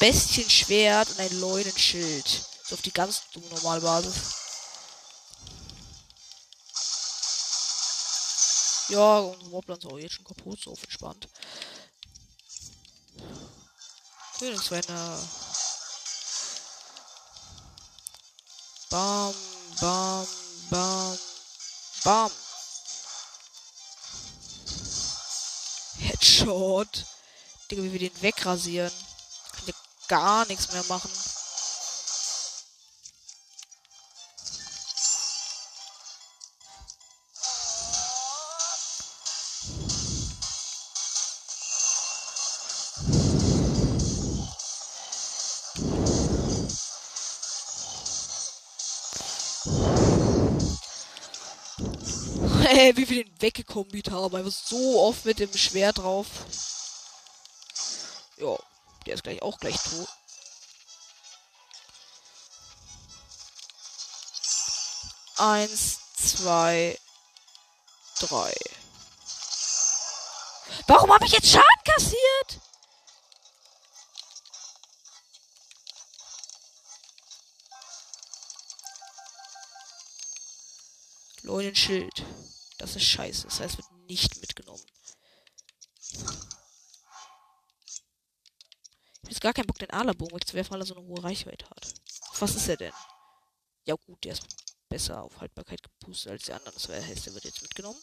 Bestienschwert 0.00 1.08
und 1.10 1.20
ein 1.20 1.40
Leunenschild. 1.40 2.26
So 2.64 2.74
auf 2.74 2.82
die 2.82 2.92
ganz 2.92 3.22
dumme 3.32 3.46
Normalbasis. 3.48 4.14
Ja, 8.88 9.20
unsere 9.20 9.50
Moblins 9.50 9.86
auch 9.86 9.98
jetzt 9.98 10.14
schon 10.14 10.24
kaputt, 10.24 10.60
so 10.60 10.74
entspannt. 10.74 11.28
Königswände. 14.38 15.18
Bam, 18.92 19.34
bam, 19.80 20.26
bam, 20.68 21.18
bam. 22.04 22.30
Headshot. 25.98 27.06
Digga, 27.70 27.82
wie 27.84 27.92
wir 27.94 28.10
den 28.10 28.20
wegrasieren. 28.20 28.92
Kann 29.52 29.64
der 29.64 29.74
gar 30.08 30.44
nichts 30.44 30.70
mehr 30.72 30.84
machen. 30.90 31.10
Ey, 52.82 52.96
wie 52.96 53.08
wir 53.08 53.24
den 53.24 53.40
weggekombit 53.40 54.10
haben. 54.10 54.34
Einfach 54.34 54.50
so 54.50 55.00
oft 55.02 55.24
mit 55.24 55.38
dem 55.38 55.56
Schwert 55.56 55.98
drauf. 55.98 56.26
Ja, 58.38 58.58
der 59.06 59.14
ist 59.14 59.22
gleich 59.22 59.40
auch 59.40 59.56
gleich 59.60 59.76
tot. 59.76 60.08
Eins, 65.36 66.00
zwei, 66.16 66.98
drei. 68.18 68.52
Warum 70.88 71.12
habe 71.12 71.24
ich 71.26 71.32
jetzt 71.34 71.52
Schaden 71.52 71.84
kassiert? 71.84 72.60
Leuten 81.42 81.76
Schild. 81.76 82.24
Das 82.78 82.96
ist 82.96 83.04
scheiße. 83.04 83.44
Das 83.44 83.60
heißt, 83.60 83.76
wird 83.76 83.90
nicht 84.08 84.40
mitgenommen. 84.40 84.84
Ich 86.00 86.18
habe 89.20 89.30
jetzt 89.30 89.40
gar 89.40 89.52
keinen 89.52 89.66
Bock, 89.66 89.78
den 89.78 89.90
Alerbogen 89.90 90.34
wegzuwerfen, 90.34 90.72
weil 90.72 90.80
er 90.80 90.86
so 90.86 90.96
eine 90.96 91.06
hohe 91.06 91.22
Reichweite 91.22 91.68
hat. 91.70 91.94
Was 92.38 92.56
ist 92.56 92.68
er 92.68 92.76
denn? 92.76 92.92
Ja 93.84 93.94
gut, 93.94 94.24
der 94.24 94.32
ist 94.32 94.42
besser 94.88 95.22
auf 95.22 95.40
Haltbarkeit 95.40 95.82
gepustet 95.82 96.32
als 96.32 96.44
die 96.44 96.52
anderen. 96.52 96.74
Das 96.74 96.88
heißt, 96.88 97.26
der 97.26 97.34
wird 97.34 97.44
jetzt 97.44 97.62
mitgenommen. 97.62 98.00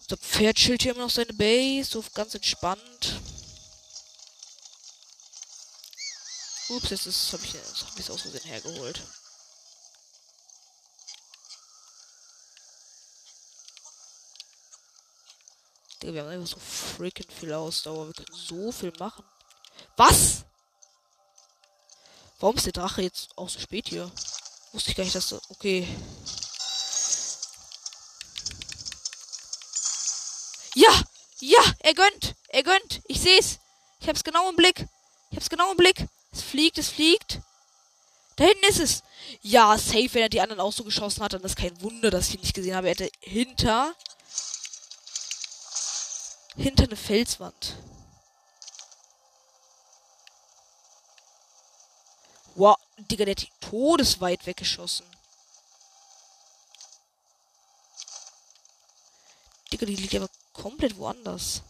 Unser 0.00 0.16
Pferd 0.16 0.56
chillt 0.56 0.82
hier 0.82 0.92
immer 0.92 1.02
noch 1.02 1.10
seine 1.10 1.32
Base, 1.34 1.90
so 1.90 2.04
ganz 2.14 2.34
entspannt. 2.34 3.20
Ups, 6.70 6.90
jetzt 6.90 7.32
habe 7.32 7.44
ich 7.44 7.54
es 7.54 8.10
aus 8.10 8.22
Versehen 8.22 8.44
hergeholt. 8.44 9.00
Digga, 16.10 16.14
wir 16.14 16.22
haben 16.22 16.40
einfach 16.40 16.56
so 16.56 16.58
freaking 16.58 17.30
viel 17.30 17.52
Ausdauer. 17.52 18.08
Wir 18.08 18.14
können 18.14 18.36
so 18.36 18.72
viel 18.72 18.92
machen. 18.98 19.24
Was? 19.96 20.44
Warum 22.40 22.56
ist 22.56 22.66
der 22.66 22.72
Drache 22.72 23.02
jetzt 23.02 23.30
auch 23.36 23.48
so 23.48 23.60
spät 23.60 23.88
hier? 23.88 24.10
Wusste 24.72 24.90
ich 24.90 24.96
gar 24.96 25.04
nicht, 25.04 25.14
dass 25.14 25.28
das. 25.28 25.50
Okay. 25.50 25.86
Ja! 30.74 31.02
Ja! 31.40 31.60
Er 31.80 31.94
gönnt! 31.94 32.34
Er 32.48 32.62
gönnt! 32.62 33.02
Ich 33.06 33.20
seh's! 33.20 33.58
Ich 34.00 34.08
hab's 34.08 34.24
genau 34.24 34.48
im 34.48 34.56
Blick! 34.56 34.86
Ich 35.30 35.36
hab's 35.36 35.50
genau 35.50 35.70
im 35.70 35.76
Blick! 35.76 36.06
Es 36.32 36.42
fliegt, 36.42 36.78
es 36.78 36.88
fliegt! 36.88 37.40
Da 38.36 38.44
hinten 38.44 38.64
ist 38.64 38.80
es! 38.80 39.02
Ja, 39.42 39.76
safe, 39.76 40.14
wenn 40.14 40.22
er 40.22 40.28
die 40.28 40.40
anderen 40.40 40.60
auch 40.60 40.72
so 40.72 40.82
geschossen 40.82 41.22
hat, 41.22 41.34
dann 41.34 41.42
ist 41.42 41.56
kein 41.56 41.80
Wunder, 41.82 42.10
dass 42.10 42.28
ich 42.28 42.34
ihn 42.36 42.40
nicht 42.40 42.54
gesehen 42.54 42.74
habe. 42.74 42.88
Er 42.88 42.94
hätte 42.94 43.10
hinter 43.20 43.94
hinter 46.60 46.84
eine 46.84 46.96
Felswand. 46.96 47.76
Wow, 52.54 52.76
Digga, 52.98 53.24
der 53.24 53.32
hat 53.32 53.42
die 53.42 53.50
todesweit 53.60 54.44
weggeschossen. 54.46 55.06
Digga, 59.72 59.86
die 59.86 59.96
liegt 59.96 60.14
aber 60.14 60.28
komplett 60.52 60.96
woanders. 60.96 61.62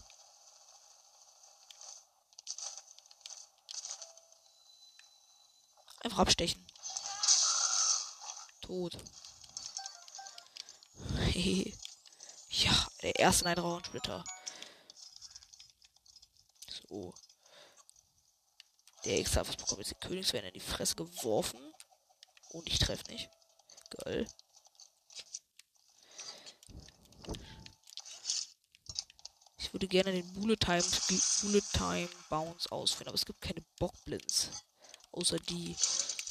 Einfach 6.03 6.19
abstechen. 6.19 6.67
Tot. 8.63 8.97
ja, 12.51 12.89
der 13.03 13.17
erste 13.17 13.45
Nightrauensplitter. 13.45 14.25
Oh. 16.91 17.15
Der 19.05 19.19
extra 19.19 19.47
was 19.47 19.57
bekommt 19.57 19.79
jetzt 19.79 19.93
die 19.93 20.07
Königswehr 20.07 20.45
in 20.45 20.53
die 20.53 20.61
Fresse 20.61 20.97
geworfen. 20.97 21.61
Und 22.51 22.69
ich 22.69 22.79
treffe 22.81 23.05
nicht. 23.11 23.31
Geil. 23.91 24.27
Ich 29.57 29.73
würde 29.73 29.87
gerne 29.87 30.11
den 30.11 30.33
Bullet 30.33 30.57
Time, 30.57 30.83
Bullet 31.43 31.63
Time 31.73 32.09
Bounce 32.29 32.71
ausführen, 32.73 33.09
aber 33.09 33.15
es 33.15 33.25
gibt 33.25 33.41
keine 33.41 33.63
Bockblins. 33.79 34.51
Außer 35.13 35.39
die. 35.39 35.77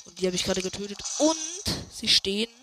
Und 0.05 0.19
die 0.19 0.25
habe 0.25 0.35
ich 0.35 0.43
gerade 0.43 0.61
getötet. 0.61 1.01
Und 1.19 1.93
sie 1.93 2.09
stehen 2.09 2.53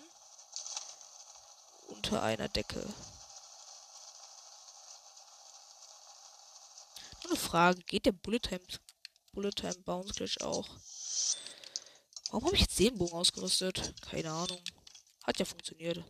unter 1.87 2.21
einer 2.21 2.47
Decke. 2.47 2.87
eine 7.27 7.36
Frage. 7.47 7.81
Geht 7.83 8.05
der 8.05 8.11
Bullet 8.11 8.39
Time, 8.39 8.59
Bullet 9.31 9.51
Time 9.51 9.79
Bounce 9.85 10.13
Glitch 10.13 10.41
auch? 10.41 10.67
Warum 12.29 12.45
habe 12.45 12.55
ich 12.55 12.61
jetzt 12.61 12.77
den 12.77 12.97
Bogen 12.97 13.13
ausgerüstet? 13.13 13.93
Keine 14.01 14.31
Ahnung. 14.31 14.61
Hat 15.23 15.39
ja 15.39 15.45
funktioniert. 15.45 16.03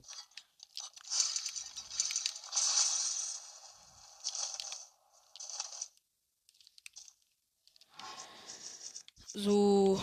So. 9.28 10.02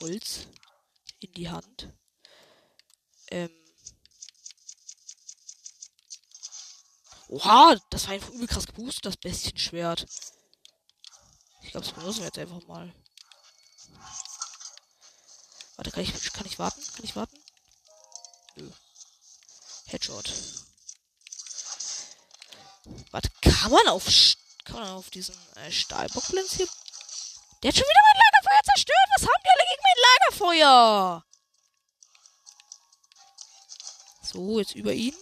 Holz 0.00 0.46
in 1.20 1.32
die 1.34 1.50
Hand. 1.50 1.92
Ähm. 3.30 3.61
Oha, 7.32 7.76
das 7.88 8.04
war 8.04 8.12
einfach 8.12 8.28
übel 8.28 8.46
krass 8.46 8.66
geboostet, 8.66 9.06
das 9.06 9.16
Bestienschwert. 9.16 10.06
Ich 11.62 11.70
glaube, 11.70 11.86
das 11.86 11.94
benutzen 11.94 12.18
wir 12.18 12.26
jetzt 12.26 12.38
einfach 12.38 12.60
mal. 12.66 12.92
Warte, 15.76 15.90
kann 15.92 16.02
ich, 16.02 16.32
kann 16.34 16.44
ich 16.44 16.58
warten? 16.58 16.82
Kann 16.94 17.04
ich 17.04 17.16
warten? 17.16 17.42
Nö. 18.56 18.70
Headshot. 19.86 20.30
Warte, 23.12 23.30
kann 23.40 23.70
man 23.70 23.88
auf, 23.88 24.04
kann 24.64 24.80
man 24.80 24.90
auf 24.90 25.08
diesen 25.08 25.34
äh, 25.56 25.72
Stahlbockblitz 25.72 26.56
hier? 26.56 26.68
Der 27.62 27.68
hat 27.68 27.78
schon 27.78 27.88
wieder 27.88 28.02
mein 28.12 28.20
Lagerfeuer 28.20 28.74
zerstört. 28.74 29.08
Was 29.16 29.22
haben 29.22 29.42
die 29.42 29.48
alle 29.48 29.68
gegen 29.70 29.82
mein 29.88 30.02
Lagerfeuer? 30.68 31.24
So, 34.22 34.58
jetzt 34.58 34.74
über 34.74 34.92
ihn. 34.92 35.16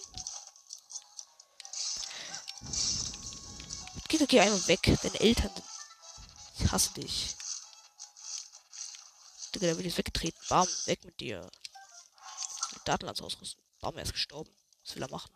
Geh, 4.11 4.27
geh 4.27 4.41
einmal 4.41 4.67
weg. 4.67 4.83
Deine 5.03 5.21
Eltern. 5.21 5.53
Ich 6.59 6.73
hasse 6.73 6.93
dich. 6.95 7.37
Digga, 9.55 9.67
der 9.67 9.77
wird 9.77 9.87
jetzt 9.87 9.99
weggetreten. 9.99 10.41
Bam, 10.49 10.67
weg 10.87 11.05
mit 11.05 11.21
dir. 11.21 11.49
Mit 12.73 12.89
Datenlands 12.89 13.23
ausrüsten. 13.23 13.63
Bam, 13.79 13.97
er 13.97 14.03
ist 14.03 14.13
gestorben. 14.13 14.51
Was 14.85 14.97
will 14.97 15.03
er 15.03 15.11
machen? 15.11 15.33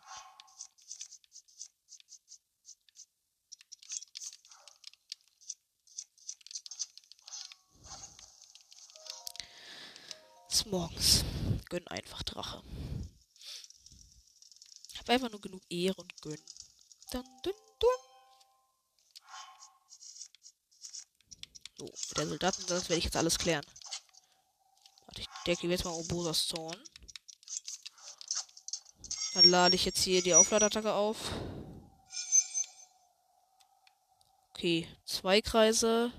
Ist 10.51 10.65
morgens. 10.65 11.23
Gönn 11.69 11.87
einfach 11.87 12.23
Drache. 12.23 12.61
Hab 14.97 15.09
einfach 15.09 15.31
nur 15.31 15.39
genug 15.39 15.63
Ehre 15.69 15.95
und 16.01 16.21
gönn. 16.21 16.43
Dun, 17.11 17.23
dun, 17.41 17.53
dun. 17.79 18.04
So, 21.77 21.91
der 22.15 22.27
Soldaten, 22.27 22.65
das 22.67 22.89
werde 22.89 22.99
ich 22.99 23.05
jetzt 23.05 23.17
alles 23.17 23.37
klären. 23.37 23.65
Warte, 25.05 25.21
ich 25.21 25.27
decke 25.45 25.67
jetzt 25.67 25.83
mal 25.83 25.91
Obosas 25.91 26.47
Zorn. 26.47 26.81
Dann 29.33 29.45
lade 29.45 29.75
ich 29.75 29.83
jetzt 29.83 30.01
hier 30.01 30.23
die 30.23 30.33
Aufladeattacke 30.33 30.93
auf. 30.93 31.17
Okay, 34.51 34.87
zwei 35.05 35.41
Kreise. 35.41 36.13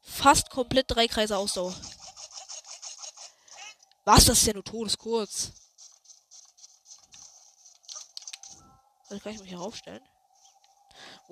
Fast 0.00 0.50
komplett 0.50 0.88
drei 0.88 1.08
Kreise 1.08 1.36
Ausdauer. 1.36 1.74
Was? 4.04 4.26
Das 4.26 4.38
ist 4.38 4.46
ja 4.46 4.52
nur 4.52 4.64
todeskurz. 4.64 5.52
Also 9.08 9.22
kann 9.22 9.32
ich 9.32 9.40
mich 9.40 9.48
hier 9.48 9.58
raufstellen? 9.58 10.02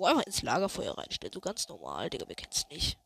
Wo 0.01 0.07
einfach 0.07 0.23
ins 0.23 0.41
Lagerfeuer 0.41 0.97
reinstellen. 0.97 1.31
So 1.31 1.39
ganz 1.39 1.67
normal, 1.67 2.09
Digga, 2.09 2.27
wir 2.27 2.35
kennen 2.35 2.51
es 2.51 2.67
nicht. 2.69 2.97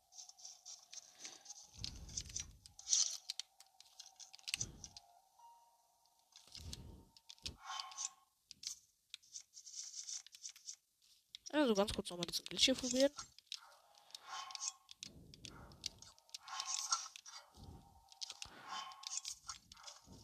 Also 11.52 11.74
ganz 11.74 11.92
kurz 11.92 12.08
nochmal 12.08 12.24
diesen 12.24 12.46
Glitch 12.46 12.64
hier 12.64 12.74
probieren. 12.74 13.12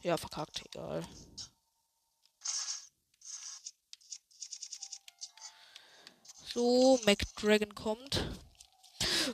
Ja, 0.01 0.17
verkackt, 0.17 0.65
egal. 0.65 1.07
So, 6.53 7.01
MacDragon 7.07 7.75
kommt. 7.75 8.23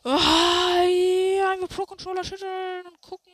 Ah, 0.04 0.82
ja, 0.84 1.50
einfach 1.50 1.68
Pro 1.68 1.84
Controller 1.84 2.22
schütteln 2.22 2.86
und 2.86 3.00
gucken, 3.00 3.32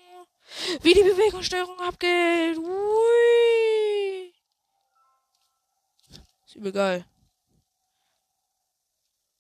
wie 0.81 0.95
die 0.95 1.03
Bewegungssteuerung 1.03 1.79
abgeht. 1.81 2.57
Ui. 2.57 4.35
Ist 6.47 6.55
übel 6.55 6.73
geil. 6.73 7.05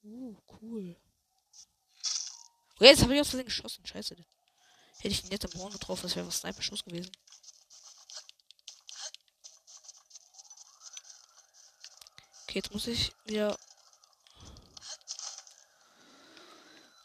Uh, 0.02 0.36
cool. 0.60 0.94
Okay, 2.74 2.88
jetzt 2.88 3.02
habe 3.02 3.14
ich 3.14 3.20
aus 3.22 3.30
Versehen 3.30 3.46
geschossen. 3.46 3.86
Scheiße. 3.86 4.14
Hätte 4.98 5.08
ich 5.08 5.24
ihn 5.24 5.30
jetzt 5.30 5.46
am 5.46 5.58
Horn 5.58 5.72
getroffen, 5.72 6.02
das 6.02 6.16
wäre 6.16 6.26
was 6.26 6.40
Sniper-Schuss 6.40 6.84
gewesen. 6.84 7.12
Okay, 12.42 12.58
jetzt 12.58 12.72
muss 12.74 12.86
ich 12.88 13.10
wieder. 13.24 13.56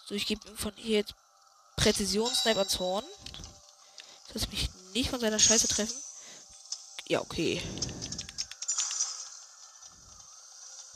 So, 0.10 0.16
ich 0.16 0.26
gebe 0.26 0.48
ihm 0.48 0.58
von 0.58 0.74
hier 0.76 0.98
jetzt 0.98 1.14
Präzision-Sniper 1.76 2.62
ans 2.62 2.80
Horn. 2.80 3.06
Dass 4.34 4.50
mich 4.50 4.68
nicht 4.94 5.12
von 5.12 5.20
seiner 5.20 5.38
Scheiße 5.38 5.68
treffen. 5.68 5.96
Ja, 7.08 7.22
okay. 7.22 7.62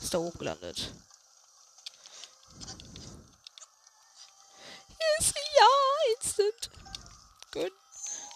Ist 0.00 0.12
da 0.12 0.18
oben 0.18 0.36
gelandet. 0.36 0.92
Yes, 4.98 5.32
ja, 5.58 6.14
instant. 6.16 6.70
Gut. 7.52 7.72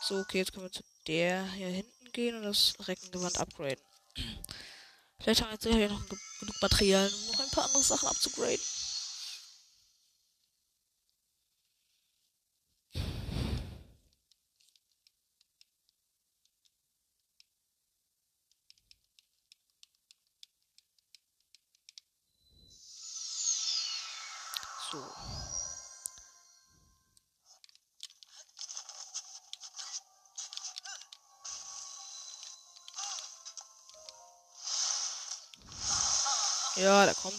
So, 0.00 0.18
okay, 0.20 0.38
jetzt 0.38 0.52
können 0.52 0.66
wir 0.66 0.72
zu 0.72 0.84
der 1.08 1.44
hier 1.54 1.66
hinten 1.66 2.12
gehen 2.12 2.36
und 2.36 2.44
das 2.44 2.74
Reckengewand 2.86 3.36
upgraden. 3.36 3.82
Vielleicht 5.18 5.42
haben 5.42 5.60
wir 5.60 5.80
jetzt 5.80 5.90
noch 5.90 6.08
genug 6.38 6.62
Material, 6.62 7.12
um 7.12 7.32
noch 7.32 7.40
ein 7.40 7.50
paar 7.50 7.64
andere 7.64 7.82
Sachen 7.82 8.08
abzugraden. 8.08 8.60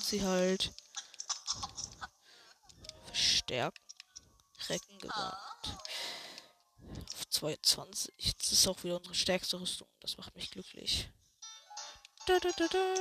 Sie 0.10 0.24
halt. 0.24 0.72
Verstärken. 3.06 3.82
Reckengewand. 4.67 5.36
Auf 7.13 7.30
22. 7.30 8.36
Das 8.38 8.52
ist 8.52 8.67
auch 8.67 8.84
wieder 8.84 8.98
unsere 8.98 9.15
stärkste 9.15 9.60
Rüstung. 9.60 9.88
Das 10.00 10.17
macht 10.17 10.36
mich 10.36 10.52
glücklich. 10.52 11.10
Da, 12.26 12.39
da, 12.39 12.50
da. 12.52 12.95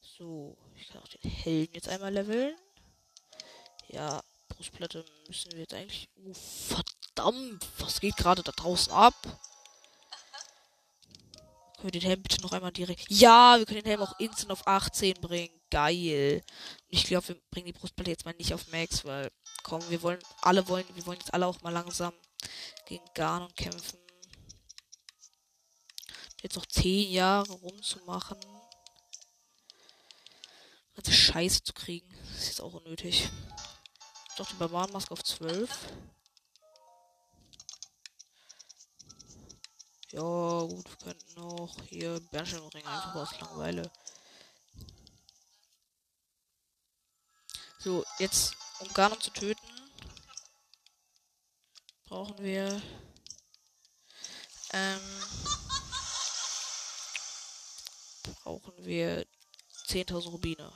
So, 0.00 0.56
ich 0.74 0.88
kann 0.88 1.02
auch 1.02 1.08
den 1.08 1.30
Helm 1.30 1.68
jetzt 1.72 1.88
einmal 1.88 2.12
leveln. 2.12 2.56
Ja, 3.88 4.22
Brustplatte 4.48 5.04
müssen 5.26 5.52
wir 5.52 5.60
jetzt 5.60 5.74
eigentlich. 5.74 6.08
Oh, 6.16 6.32
verdammt, 6.34 7.66
was 7.78 8.00
geht 8.00 8.16
gerade 8.16 8.42
da 8.42 8.52
draußen 8.52 8.92
ab? 8.92 9.14
Können 11.86 11.94
wir 11.94 12.00
den 12.00 12.08
Helm 12.08 12.22
bitte 12.24 12.42
noch 12.42 12.50
einmal 12.50 12.72
direkt. 12.72 13.08
Ja, 13.08 13.54
wir 13.58 13.64
können 13.64 13.80
den 13.80 13.90
Helm 13.90 14.00
auch 14.00 14.18
instant 14.18 14.50
auf 14.50 14.66
18 14.66 15.20
bringen. 15.20 15.54
Geil. 15.70 16.42
Ich 16.88 17.04
glaube, 17.04 17.28
wir 17.28 17.36
bringen 17.48 17.66
die 17.66 17.72
Brustplatte 17.72 18.10
jetzt 18.10 18.24
mal 18.24 18.34
nicht 18.34 18.52
auf 18.52 18.66
Max, 18.72 19.04
weil, 19.04 19.30
komm, 19.62 19.88
wir 19.88 20.02
wollen, 20.02 20.18
alle 20.42 20.66
wollen, 20.66 20.84
wir 20.94 21.06
wollen 21.06 21.20
jetzt 21.20 21.32
alle 21.32 21.46
auch 21.46 21.60
mal 21.60 21.70
langsam 21.70 22.12
gegen 22.86 23.04
Ganon 23.14 23.54
kämpfen. 23.54 24.00
Jetzt 26.42 26.56
noch 26.56 26.66
10 26.66 27.12
Jahre 27.12 27.52
rumzumachen. 27.52 28.38
Ganze 30.96 31.12
Scheiße 31.12 31.62
zu 31.62 31.72
kriegen. 31.72 32.12
Das 32.32 32.42
ist 32.42 32.48
jetzt 32.48 32.60
auch 32.62 32.74
unnötig. 32.74 33.28
Doch 34.38 34.48
die 34.48 34.54
Barbarenmaske 34.54 35.12
auf 35.12 35.22
12. 35.22 35.70
Ja, 40.12 40.20
gut, 40.20 40.88
wir 40.88 40.96
könnten 41.04 41.34
noch 41.34 41.82
hier 41.88 42.20
Bernsteinring 42.30 42.86
einfach 42.86 43.14
aus 43.14 43.40
Langeweile. 43.40 43.90
So, 47.78 48.04
jetzt, 48.18 48.56
um 48.80 48.92
Ganon 48.94 49.20
zu 49.20 49.30
töten, 49.30 49.66
brauchen 52.04 52.38
wir 52.38 52.80
ähm, 54.72 55.00
brauchen 58.42 58.72
wir 58.78 59.26
10.000 59.86 60.28
Rubine. 60.30 60.72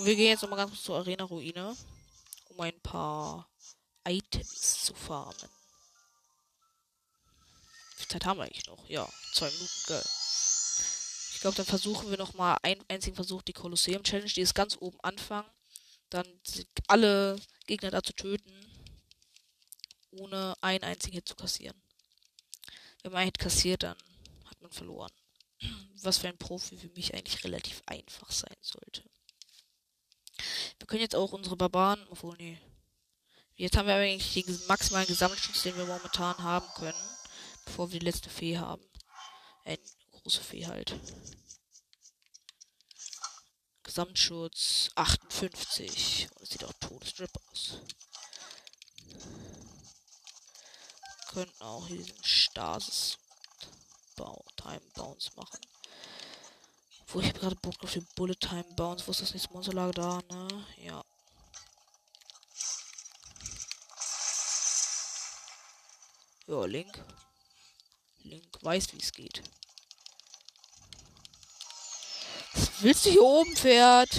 Wir 0.00 0.16
gehen 0.16 0.28
jetzt 0.28 0.42
nochmal 0.42 0.58
ganz 0.58 0.70
kurz 0.70 0.82
zur 0.84 0.96
Arena-Ruine, 0.96 1.76
um 2.48 2.60
ein 2.60 2.80
paar 2.80 3.48
Items 4.04 4.84
zu 4.84 4.94
farmen. 4.94 5.50
Wie 7.90 7.96
viel 7.96 8.08
Zeit 8.08 8.24
haben 8.24 8.38
wir 8.38 8.44
eigentlich 8.44 8.66
noch? 8.66 8.88
Ja, 8.88 9.08
zwei 9.32 9.50
Minuten, 9.50 9.82
geil. 9.86 10.04
Ich 11.34 11.40
glaube, 11.40 11.56
dann 11.56 11.66
versuchen 11.66 12.10
wir 12.10 12.18
nochmal 12.18 12.58
einen 12.62 12.82
einzigen 12.88 13.16
Versuch, 13.16 13.42
die 13.42 13.52
Kolosseum-Challenge, 13.52 14.32
die 14.32 14.40
ist 14.40 14.54
ganz 14.54 14.76
oben 14.80 14.98
anfangen. 15.00 15.48
Dann 16.08 16.26
alle 16.86 17.38
Gegner 17.66 17.90
da 17.90 18.02
zu 18.02 18.14
töten, 18.14 18.52
ohne 20.10 20.54
einen 20.62 20.84
einzigen 20.84 21.16
Hit 21.16 21.28
zu 21.28 21.34
kassieren. 21.34 21.80
Wenn 23.02 23.12
man 23.12 23.20
einen 23.20 23.28
Hit 23.28 23.38
kassiert, 23.38 23.82
dann 23.82 23.96
hat 24.46 24.60
man 24.60 24.70
verloren. 24.70 25.12
Was 26.02 26.18
für 26.18 26.28
ein 26.28 26.38
Profi 26.38 26.76
für 26.78 26.90
mich 26.90 27.14
eigentlich 27.14 27.44
relativ 27.44 27.82
einfach 27.86 28.30
sein 28.30 28.56
sollte. 28.60 29.04
Wir 30.78 30.86
können 30.86 31.02
jetzt 31.02 31.16
auch 31.16 31.32
unsere 31.32 31.56
Barbaren, 31.56 32.06
obwohl, 32.10 32.36
nee. 32.36 32.58
Jetzt 33.54 33.76
haben 33.76 33.86
wir 33.86 33.94
eigentlich 33.94 34.44
den 34.44 34.66
maximalen 34.66 35.06
Gesamtschutz, 35.06 35.62
den 35.62 35.76
wir 35.76 35.84
momentan 35.84 36.36
haben 36.38 36.66
können, 36.74 36.98
bevor 37.64 37.92
wir 37.92 38.00
die 38.00 38.06
letzte 38.06 38.30
Fee 38.30 38.58
haben. 38.58 38.82
Äh, 39.64 39.78
große 40.10 40.40
Fee 40.40 40.66
halt. 40.66 40.94
Gesamtschutz 43.82 44.90
58. 44.94 46.28
Und 46.34 46.42
es 46.42 46.50
sieht 46.50 46.64
auch 46.64 46.72
Todesstrip 46.80 47.30
aus. 47.50 47.78
Wir 51.18 51.26
könnten 51.28 51.62
auch 51.62 51.86
hier 51.86 51.98
diesen 51.98 52.24
Stasis 52.24 53.18
Time 54.56 54.80
Bounce 54.94 55.30
machen. 55.36 55.60
Wo 57.12 57.20
ich 57.20 57.34
gerade 57.34 57.54
Bock 57.56 57.74
auf 57.82 57.92
den 57.92 58.06
Bullet 58.14 58.36
Time 58.36 58.64
Bounce. 58.74 59.06
Wo 59.06 59.10
ist 59.10 59.20
das 59.20 59.34
nächste 59.34 59.52
Monsterlager 59.52 59.92
da, 59.92 60.22
ne? 60.34 60.66
Ja. 60.82 61.04
Ja, 66.46 66.64
Link. 66.64 66.98
Link 68.22 68.46
weiß, 68.62 68.94
wie 68.94 68.98
es 68.98 69.12
geht. 69.12 69.42
Was 72.54 72.70
willst 72.80 73.04
du 73.04 73.10
hier 73.10 73.22
oben, 73.22 73.54
Pferd? 73.56 74.10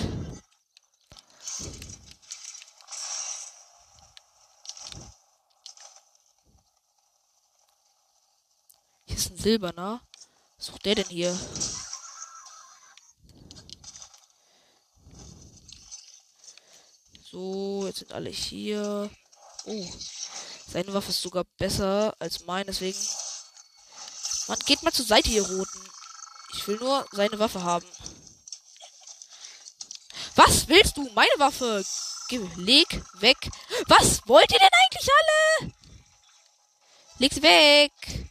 Hier 9.05 9.17
ist 9.17 9.31
ein 9.31 9.37
silberner. 9.37 10.01
Was 10.57 10.67
sucht 10.67 10.85
der 10.85 10.95
denn 10.95 11.07
hier? 11.07 11.35
So, 17.33 17.87
jetzt 17.87 17.97
sind 17.97 18.13
alle 18.13 18.29
hier. 18.29 19.09
Oh. 19.65 19.89
Seine 20.71 20.93
Waffe 20.93 21.09
ist 21.09 21.23
sogar 21.23 21.43
besser 21.57 22.15
als 22.19 22.45
meine, 22.45 22.65
deswegen. 22.65 22.99
Man 24.47 24.59
geht 24.67 24.83
mal 24.83 24.93
zur 24.93 25.07
Seite, 25.07 25.29
ihr 25.29 25.41
Roten. 25.41 25.89
Ich 26.53 26.67
will 26.67 26.77
nur 26.77 27.03
seine 27.11 27.39
Waffe 27.39 27.63
haben. 27.63 27.87
Was 30.35 30.67
willst 30.67 30.95
du? 30.95 31.09
Meine 31.15 31.31
Waffe! 31.37 31.83
Geh, 32.27 32.37
leg 32.55 32.87
weg. 33.13 33.49
Was 33.87 34.21
wollt 34.27 34.51
ihr 34.51 34.59
denn 34.59 34.69
eigentlich 34.71 35.09
alle? 35.19 35.73
Leg 37.17 37.33
sie 37.33 37.41
weg. 37.41 38.29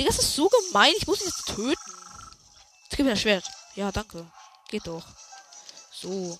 Digga, 0.00 0.10
das 0.10 0.18
ist 0.18 0.34
so 0.34 0.48
gemein. 0.48 0.92
Ich 0.96 1.06
muss 1.06 1.20
ihn 1.20 1.28
jetzt 1.28 1.46
töten. 1.46 1.92
Jetzt 2.82 2.96
gib 2.96 3.06
mir 3.06 3.12
das 3.12 3.20
Schwert. 3.20 3.44
Ja, 3.76 3.92
danke. 3.92 4.28
Geht 4.68 4.88
doch. 4.88 5.04
So. 5.92 6.36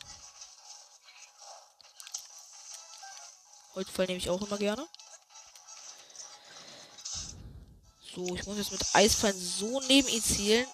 Holzfall 3.76 4.06
nehme 4.06 4.18
ich 4.18 4.30
auch 4.30 4.40
immer 4.40 4.58
gerne. 4.58 4.86
So, 8.14 8.34
ich 8.34 8.46
muss 8.46 8.56
jetzt 8.56 8.72
mit 8.72 8.82
Eisfallen 8.94 9.38
so 9.38 9.80
neben 9.82 10.08
ihn 10.08 10.22
zielen. 10.22 10.66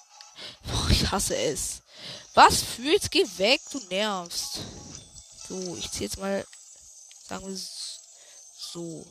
Boah, 0.65 0.88
ich 0.88 1.11
hasse 1.11 1.37
es. 1.37 1.83
Was 2.35 2.62
jetzt 2.79 3.11
geh 3.11 3.27
weg, 3.37 3.61
du 3.73 3.81
nervst. 3.91 4.61
So, 5.49 5.77
ich 5.77 5.91
ziehe 5.91 6.05
jetzt 6.05 6.19
mal. 6.19 6.47
Sagen 7.29 7.47
wir 7.47 7.57
so. 7.57 9.05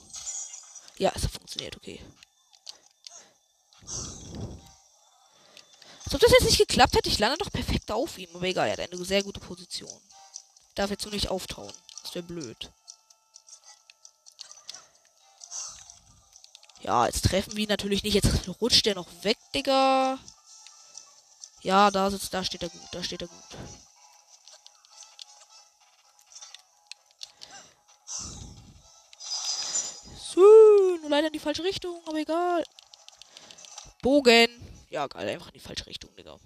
Ja, 0.97 1.11
es 1.13 1.23
hat 1.23 1.31
funktioniert, 1.31 1.75
okay. 1.75 1.99
Als 6.05 6.15
ob 6.15 6.21
das 6.21 6.31
jetzt 6.31 6.45
nicht 6.45 6.57
geklappt 6.57 6.95
hätte, 6.95 7.09
ich 7.09 7.19
lande 7.19 7.37
doch 7.37 7.51
perfekt 7.51 7.91
auf 7.91 8.17
ihm. 8.17 8.29
Aber 8.33 8.45
egal, 8.45 8.67
er 8.69 8.83
hat 8.83 8.93
eine 8.93 9.05
sehr 9.05 9.23
gute 9.23 9.39
Position. 9.41 10.01
Darf 10.75 10.89
jetzt 10.89 11.03
nur 11.03 11.13
nicht 11.13 11.27
auftauen. 11.27 11.73
Das 12.03 12.15
wäre 12.15 12.23
blöd. 12.23 12.71
Ja, 16.83 17.05
jetzt 17.05 17.25
treffen 17.25 17.55
wir 17.55 17.63
ihn 17.63 17.69
natürlich 17.69 18.03
nicht. 18.03 18.15
Jetzt 18.15 18.47
rutscht 18.59 18.85
der 18.85 18.95
noch 18.95 19.07
weg, 19.23 19.37
Digga. 19.53 20.17
Ja, 21.61 21.91
da 21.91 22.09
sitzt, 22.09 22.33
da 22.33 22.43
steht 22.43 22.63
er 22.63 22.69
gut, 22.69 22.81
da 22.91 23.03
steht 23.03 23.21
er 23.21 23.27
gut. 23.27 23.37
So, 30.33 30.41
nur 31.01 31.09
leider 31.09 31.27
in 31.27 31.33
die 31.33 31.39
falsche 31.39 31.63
Richtung, 31.63 32.01
aber 32.07 32.17
egal. 32.17 32.63
Bogen. 34.01 34.49
Ja, 34.89 35.05
geil, 35.05 35.29
einfach 35.29 35.47
in 35.47 35.53
die 35.53 35.59
falsche 35.59 35.85
Richtung, 35.85 36.09
Digga. 36.15 36.37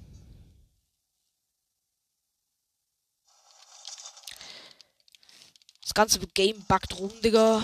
Das 5.82 5.94
ganze 5.94 6.20
Game 6.20 6.62
buggt 6.68 7.00
rum, 7.00 7.14
Digga. 7.22 7.64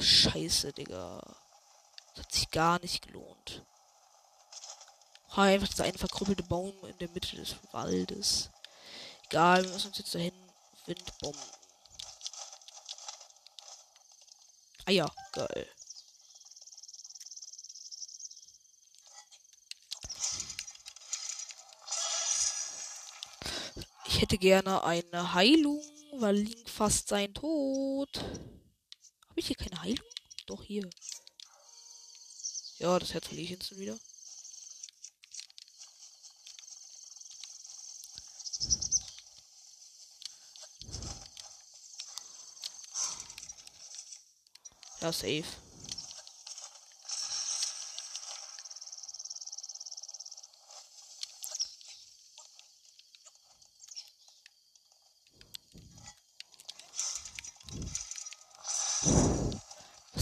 Scheiße, 0.00 0.72
Digga. 0.72 1.20
Das 2.16 2.24
hat 2.24 2.32
sich 2.32 2.50
gar 2.50 2.80
nicht 2.80 3.06
gelohnt. 3.06 3.62
Einfach 5.30 5.68
dieser 5.68 5.84
eine 5.84 5.98
verkrüppelte 5.98 6.42
Baum 6.44 6.72
in 6.86 6.96
der 6.96 7.10
Mitte 7.10 7.36
des 7.36 7.56
Waldes. 7.72 8.48
Egal, 9.26 9.64
wir 9.64 9.70
müssen 9.70 9.88
uns 9.88 9.98
jetzt 9.98 10.14
dahin 10.14 10.32
Windbomben. 10.86 11.42
Ah 14.86 14.92
ja, 14.92 15.10
geil. 15.32 15.68
Ich 24.06 24.22
hätte 24.22 24.38
gerne 24.38 24.82
eine 24.84 25.34
Heilung, 25.34 25.82
weil 26.14 26.36
Link 26.36 26.70
fast 26.70 27.08
sein 27.08 27.34
Tod. 27.34 28.16
Habe 28.16 29.40
ich 29.40 29.48
hier 29.48 29.56
keine 29.56 29.82
Heilung? 29.82 30.08
Doch, 30.46 30.62
hier. 30.62 30.88
Ja, 32.78 32.98
das 32.98 33.14
Herz 33.14 33.26
verliere 33.26 33.44
ich 33.44 33.50
jetzt 33.50 33.78
wieder. 33.78 33.98
Ja, 45.00 45.12
safe. 45.12 45.65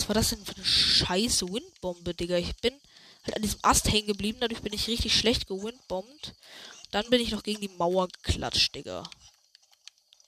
Was 0.05 0.09
war 0.11 0.15
das 0.17 0.29
denn 0.29 0.45
für 0.45 0.55
eine 0.57 0.65
scheiße 0.67 1.51
Windbombe, 1.51 2.13
Digga? 2.13 2.37
Ich 2.37 2.55
bin 2.57 2.79
halt 3.25 3.37
an 3.37 3.41
diesem 3.41 3.61
Ast 3.63 3.91
hängen 3.91 4.09
geblieben, 4.09 4.37
dadurch 4.39 4.61
bin 4.61 4.75
ich 4.75 4.87
richtig 4.87 5.19
schlecht 5.19 5.47
gewindbombt. 5.47 6.35
Dann 6.91 7.09
bin 7.09 7.23
ich 7.23 7.31
noch 7.31 7.43
gegen 7.43 7.63
die 7.63 7.71
Mauer 7.71 8.09
geklatscht, 8.09 8.75
Digga. 8.75 9.09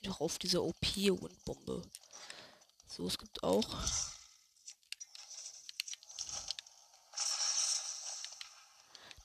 Doch 0.03 0.23
auf 0.23 0.39
diese 0.39 0.65
OP-Windbombe. 0.65 1.83
So, 2.89 3.07
es 3.07 3.19
gibt 3.19 3.43
auch 3.43 3.69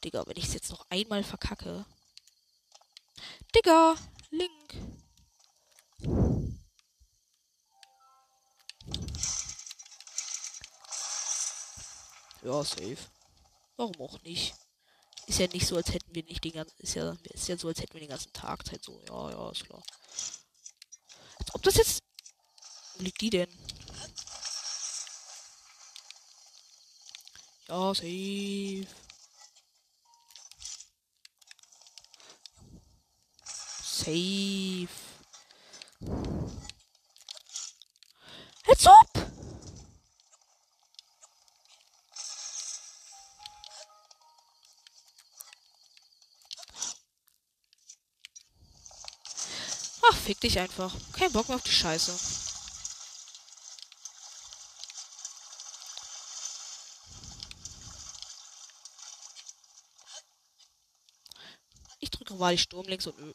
Digga, 0.04 0.28
wenn 0.28 0.36
ich 0.36 0.48
es 0.48 0.54
jetzt 0.54 0.72
noch 0.72 0.86
einmal 0.90 1.24
verkacke. 1.24 1.86
Digga, 3.56 3.96
Ja, 12.44 12.64
safe. 12.64 12.98
Warum 13.78 14.00
auch 14.02 14.22
nicht? 14.24 14.56
Ist 15.28 15.40
ja 15.40 15.48
nicht 15.48 15.68
so, 15.68 15.76
als 15.76 15.94
hätten 15.94 16.14
wir 16.14 16.24
nicht 16.24 16.44
den 16.44 16.54
ganzen. 16.54 16.76
Ist 16.80 16.96
ja, 16.96 17.16
ist 17.24 17.48
ja 17.48 17.58
so, 17.58 17.68
als 17.68 17.80
hätten 17.80 17.94
wir 17.94 18.02
den 18.02 18.10
ganzen 18.10 18.34
Tag 18.34 18.66
Zeit 18.66 18.84
so. 18.84 19.00
Ja, 19.08 19.30
ja, 19.30 19.52
ist 19.52 19.66
klar. 19.66 19.84
Als 21.40 21.54
ob 21.56 21.62
das 21.64 21.76
jetzt. 21.76 22.04
Wo 22.98 23.04
liegt 23.04 23.22
die 23.22 23.30
denn? 23.30 23.50
Ja, 27.68 27.94
safe. 27.94 28.88
Safe. 33.84 34.88
Als 38.68 38.88
ob! 38.88 39.21
Ach, 50.12 50.18
fick 50.18 50.42
dich 50.42 50.60
einfach. 50.60 50.94
Kein 51.14 51.32
Bock 51.32 51.48
mehr 51.48 51.56
auf 51.56 51.64
die 51.64 51.72
Scheiße. 51.72 52.12
Ich 62.02 62.12
drücke 62.12 62.34
mal 62.34 62.54
die 62.54 62.62
Sturm 62.62 62.88
links 62.88 63.08
und 63.08 63.18
Ö. 63.20 63.34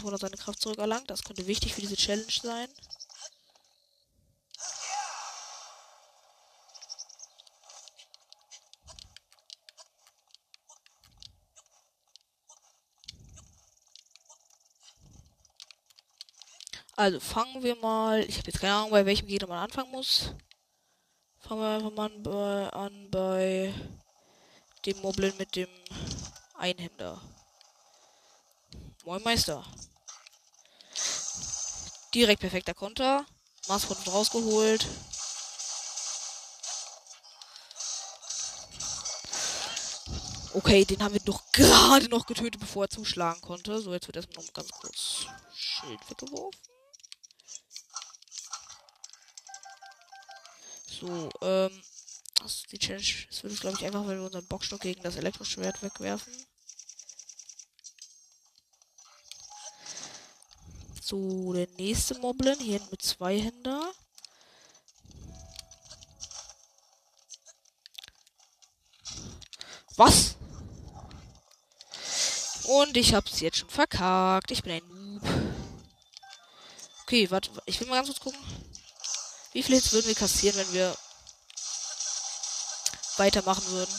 Mars 0.00 0.20
seine 0.20 0.36
Kraft 0.36 0.60
zurückerlangt. 0.60 1.10
Das 1.10 1.22
könnte 1.22 1.46
wichtig 1.46 1.74
für 1.74 1.82
diese 1.82 1.96
Challenge 1.96 2.30
sein. 2.42 2.68
Also 16.96 17.18
fangen 17.20 17.62
wir 17.62 17.74
mal. 17.76 18.20
Ich 18.20 18.38
habe 18.38 18.46
jetzt 18.46 18.60
keine 18.60 18.74
Ahnung, 18.74 18.90
bei 18.90 19.04
welchem 19.04 19.26
Gegner 19.26 19.48
man 19.48 19.58
anfangen 19.58 19.90
muss. 19.90 20.34
Fangen 21.40 21.60
wir 21.60 21.68
einfach 21.68 21.90
mal 21.90 22.06
an 22.06 22.22
bei, 22.22 22.70
an 22.70 23.10
bei 23.10 23.74
dem 24.86 25.00
Moblin 25.00 25.32
mit 25.38 25.56
dem 25.56 25.68
Einhänder. 26.54 27.20
Moin 29.04 29.22
Meister. 29.22 29.64
Direkt 32.14 32.40
perfekter 32.40 32.74
Konter. 32.74 33.26
Maßrund 33.66 34.06
rausgeholt. 34.06 34.86
Okay, 40.54 40.84
den 40.84 41.02
haben 41.02 41.14
wir 41.14 41.20
doch 41.20 41.42
gerade 41.52 42.08
noch 42.08 42.26
getötet, 42.26 42.60
bevor 42.60 42.84
er 42.84 42.90
zuschlagen 42.90 43.40
konnte. 43.40 43.80
So, 43.80 43.92
jetzt 43.92 44.06
wird 44.06 44.16
erstmal 44.16 44.44
noch 44.44 44.52
ganz 44.52 44.70
kurz 44.70 45.26
Schild 45.52 46.10
weggeworfen. 46.10 46.60
So, 50.86 51.30
ähm. 51.40 51.82
Das 52.42 52.56
ist 52.56 52.72
die 52.72 52.78
Challenge. 52.78 53.26
Das 53.30 53.42
wird 53.44 53.52
es, 53.52 53.60
glaube 53.60 53.76
ich, 53.78 53.86
einfach, 53.86 54.06
wenn 54.06 54.18
wir 54.18 54.26
unseren 54.26 54.46
Boxstock 54.46 54.80
gegen 54.80 55.02
das 55.02 55.16
Elektroschwert 55.16 55.80
wegwerfen. 55.82 56.34
So, 61.12 61.52
der 61.52 61.68
nächste 61.76 62.14
Moblin. 62.20 62.58
Hier 62.58 62.80
mit 62.90 63.02
zwei 63.02 63.38
Händen. 63.38 63.82
Was? 69.96 70.36
Und 72.64 72.96
ich 72.96 73.12
hab's 73.12 73.40
jetzt 73.40 73.58
schon 73.58 73.68
verkackt. 73.68 74.52
Ich 74.52 74.62
bin 74.62 74.72
ein 74.72 74.88
Noob. 74.88 75.22
Okay, 77.02 77.30
warte. 77.30 77.50
Ich 77.66 77.78
will 77.78 77.88
mal 77.88 77.96
ganz 77.96 78.08
kurz 78.08 78.20
gucken. 78.20 78.40
Wie 79.52 79.62
viele 79.62 79.76
Hits 79.76 79.92
würden 79.92 80.06
wir 80.06 80.14
kassieren, 80.14 80.56
wenn 80.56 80.72
wir 80.72 80.96
weitermachen 83.18 83.66
würden? 83.66 83.94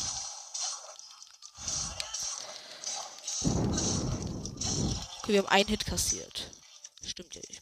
Okay, 5.21 5.33
wir 5.33 5.43
haben 5.43 5.49
einen 5.49 5.69
Hit 5.69 5.85
kassiert. 5.85 6.52
Stimmt 7.13 7.35
ja 7.35 7.41
nicht. 7.47 7.61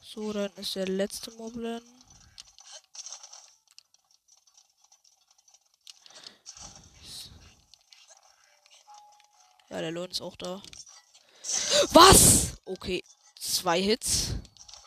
So, 0.00 0.32
dann 0.32 0.52
ist 0.54 0.76
der 0.76 0.86
letzte 0.86 1.32
Moblin. 1.32 1.82
Ja, 9.68 9.80
der 9.80 9.90
Lohn 9.90 10.08
ist 10.12 10.20
auch 10.20 10.36
da. 10.36 10.62
Was? 11.90 12.58
Okay, 12.64 13.02
zwei 13.40 13.82
Hits. 13.82 14.36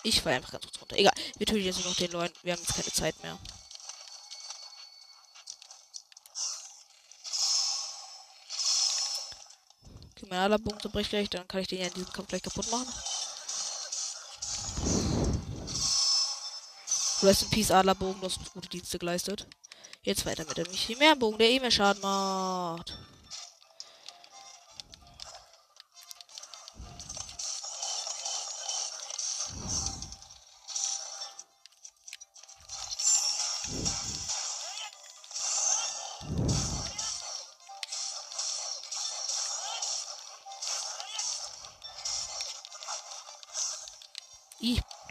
Ich 0.04 0.22
fahre 0.22 0.38
einfach 0.38 0.54
ganz 0.54 0.63
kurz 0.63 0.80
runter. 0.80 0.96
Egal, 0.96 1.13
wir 1.36 1.46
töten 1.46 1.65
jetzt 1.65 1.84
noch 1.84 1.96
den 1.98 2.12
Leuten. 2.12 2.39
Wir 2.44 2.54
haben 2.54 2.62
jetzt 2.62 2.74
keine 2.74 2.94
Zeit 2.94 3.22
mehr. 3.22 3.38
Alarmbogen 10.38 10.80
zerbricht 10.80 11.10
gleich. 11.10 11.30
Dann 11.30 11.48
kann 11.48 11.62
ich 11.62 11.68
den 11.68 11.80
ja 11.80 11.88
in 11.88 11.94
diesem 11.94 12.12
Kampf 12.13 12.30
gleich 12.30 12.42
kaputt 12.42 12.70
machen. 12.72 12.88
Rest 17.22 17.44
in 17.44 17.50
Peace, 17.50 17.72
Adlerbogen. 17.72 18.22
Du 18.22 18.28
hast 18.28 18.54
gute 18.54 18.70
Dienste 18.70 19.00
geleistet. 19.00 19.48
Jetzt 20.04 20.26
weiter 20.26 20.46
mit 20.46 20.58
dem 20.58 20.72
Chimärenbogen, 20.72 21.38
der 21.38 21.50
eh 21.50 21.60
mehr 21.60 21.72
Schaden 21.72 22.02
macht. 22.02 22.98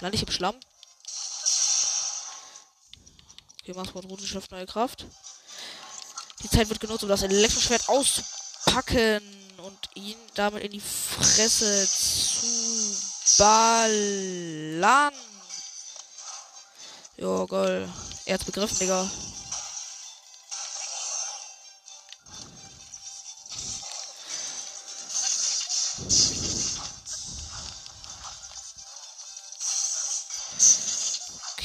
Lande 0.08 0.16
ich 0.16 0.22
im 0.22 0.32
Schlamm? 0.32 0.54
Okay, 3.60 3.74
Maßwort 3.74 4.22
schafft 4.22 4.50
neue 4.52 4.64
Kraft. 4.64 5.04
Die 6.42 6.48
Zeit 6.48 6.70
wird 6.70 6.80
genutzt, 6.80 7.02
um 7.02 7.10
das 7.10 7.24
Elektroschwert 7.24 7.90
auszupacken 7.90 9.20
und 9.58 9.78
ihn 9.96 10.16
damit 10.34 10.62
in 10.62 10.70
die 10.70 10.80
Fresse 10.80 11.86
zu 11.86 12.96
ballern. 13.36 15.12
Jo, 17.18 17.46
geil. 17.46 17.86
Er 18.24 18.32
hat's 18.32 18.46
begriffen, 18.46 18.78
Digga. 18.78 19.10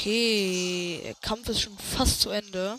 Okay, 0.03 0.99
der 1.01 1.15
Kampf 1.15 1.47
ist 1.47 1.61
schon 1.61 1.77
fast 1.77 2.19
zu 2.19 2.29
Ende. 2.29 2.77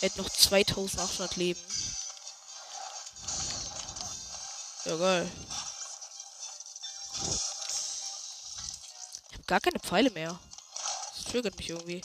Er 0.00 0.08
hat 0.08 0.16
noch 0.16 0.30
2800 0.30 1.34
Leben. 1.34 1.60
Ja, 4.84 4.96
geil. 4.96 5.32
Ich 9.26 9.34
habe 9.34 9.44
gar 9.48 9.58
keine 9.58 9.80
Pfeile 9.80 10.10
mehr. 10.10 10.38
Das 11.16 11.24
triggert 11.24 11.56
mich 11.56 11.70
irgendwie. 11.70 12.00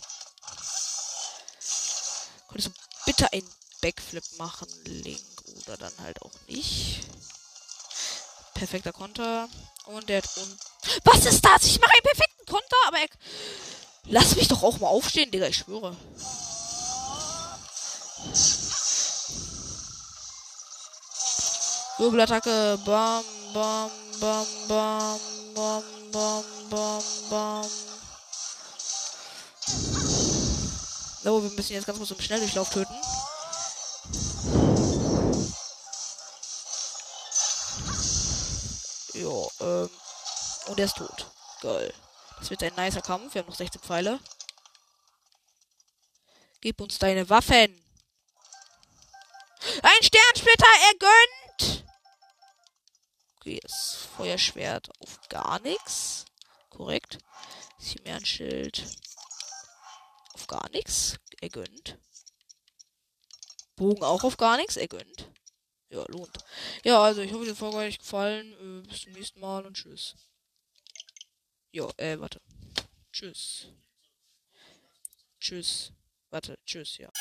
Könntest 2.48 2.70
du 2.70 2.72
bitte 3.06 3.32
einen 3.34 3.48
Backflip 3.82 4.24
machen, 4.40 4.68
Link? 4.86 5.22
Oder 5.58 5.78
dann 5.78 5.94
halt 6.00 6.20
auch 6.24 6.34
nicht. 6.48 7.02
Perfekter 8.56 8.94
Konter. 8.94 9.48
Und 9.86 10.10
der 10.10 10.24
hat 10.24 10.38
un 10.38 10.60
Was 11.04 11.24
ist 11.28 11.46
das? 11.46 11.66
Ich 11.66 11.80
mache 11.80 11.92
einen 11.92 12.02
perfekten 12.02 12.33
Konter, 12.54 12.78
aber 12.88 13.00
er. 13.00 13.08
Lass 14.06 14.36
mich 14.36 14.48
doch 14.48 14.62
auch 14.62 14.78
mal 14.78 14.88
aufstehen, 14.88 15.32
Digga, 15.32 15.48
ich 15.48 15.58
schwöre. 15.58 15.98
Wirbelattacke. 21.98 22.78
Bam, 22.86 23.24
bam, 23.56 23.90
bam, 24.20 24.46
bam, 24.68 25.20
bam, 25.56 25.84
bam, 26.12 26.44
bam, 26.70 27.04
bam. 27.32 27.70
So, 31.24 31.42
wir 31.42 31.50
müssen 31.50 31.74
jetzt 31.74 31.88
ganz 31.88 31.98
kurz 31.98 32.12
im 32.12 32.22
Schnelldurchlauf 32.22 32.70
töten. 32.70 32.94
Ja, 39.14 39.48
ähm. 39.62 39.90
Und 40.68 40.80
er 40.80 40.86
ist 40.86 40.98
tot. 40.98 41.26
Geil. 41.62 41.94
Das 42.44 42.50
wird 42.50 42.64
ein 42.64 42.76
nicer 42.76 43.02
Kampf. 43.02 43.34
Wir 43.34 43.42
haben 43.42 43.48
noch 43.48 43.56
16 43.56 43.80
Pfeile. 43.80 44.20
Gib 46.60 46.82
uns 46.82 47.00
deine 47.00 47.30
Waffen. 47.30 47.82
Ein 49.82 50.02
Sternsplitter, 50.02 50.68
er 50.90 50.98
gönnt! 51.00 51.86
Okay, 53.38 53.62
das 53.64 54.10
Feuerschwert 54.18 54.90
auf 55.00 55.22
gar 55.30 55.62
nichts. 55.62 56.26
Korrekt. 56.70 57.20
Chimären-Schild. 57.80 58.84
Auf 60.34 60.48
gar 60.48 60.70
nichts. 60.72 61.16
Er 61.40 61.48
gönnt. 61.48 61.98
Bogen 63.78 64.04
auch 64.04 64.26
auf 64.26 64.36
gar 64.36 64.58
nichts. 64.58 64.76
Er 64.76 64.90
gönnt 64.90 65.30
ja, 65.94 66.04
lohnt. 66.10 66.38
Ja, 66.84 67.02
also 67.02 67.22
ich 67.22 67.32
hoffe, 67.32 67.46
die 67.46 67.56
Folge 67.56 67.78
hat 67.78 67.86
euch 67.86 68.00
gefallen. 68.00 68.54
Äh, 68.84 68.88
bis 68.88 69.02
zum 69.02 69.14
nächsten 69.14 69.40
Mal 69.40 69.66
und 69.66 69.76
tschüss. 69.76 70.16
Ja, 71.74 71.90
äh, 71.98 72.20
warte. 72.20 72.40
Tschüss. 73.12 73.68
Tschüss. 75.40 75.92
Warte, 76.30 76.60
tschüss, 76.66 77.00
ja. 77.00 77.12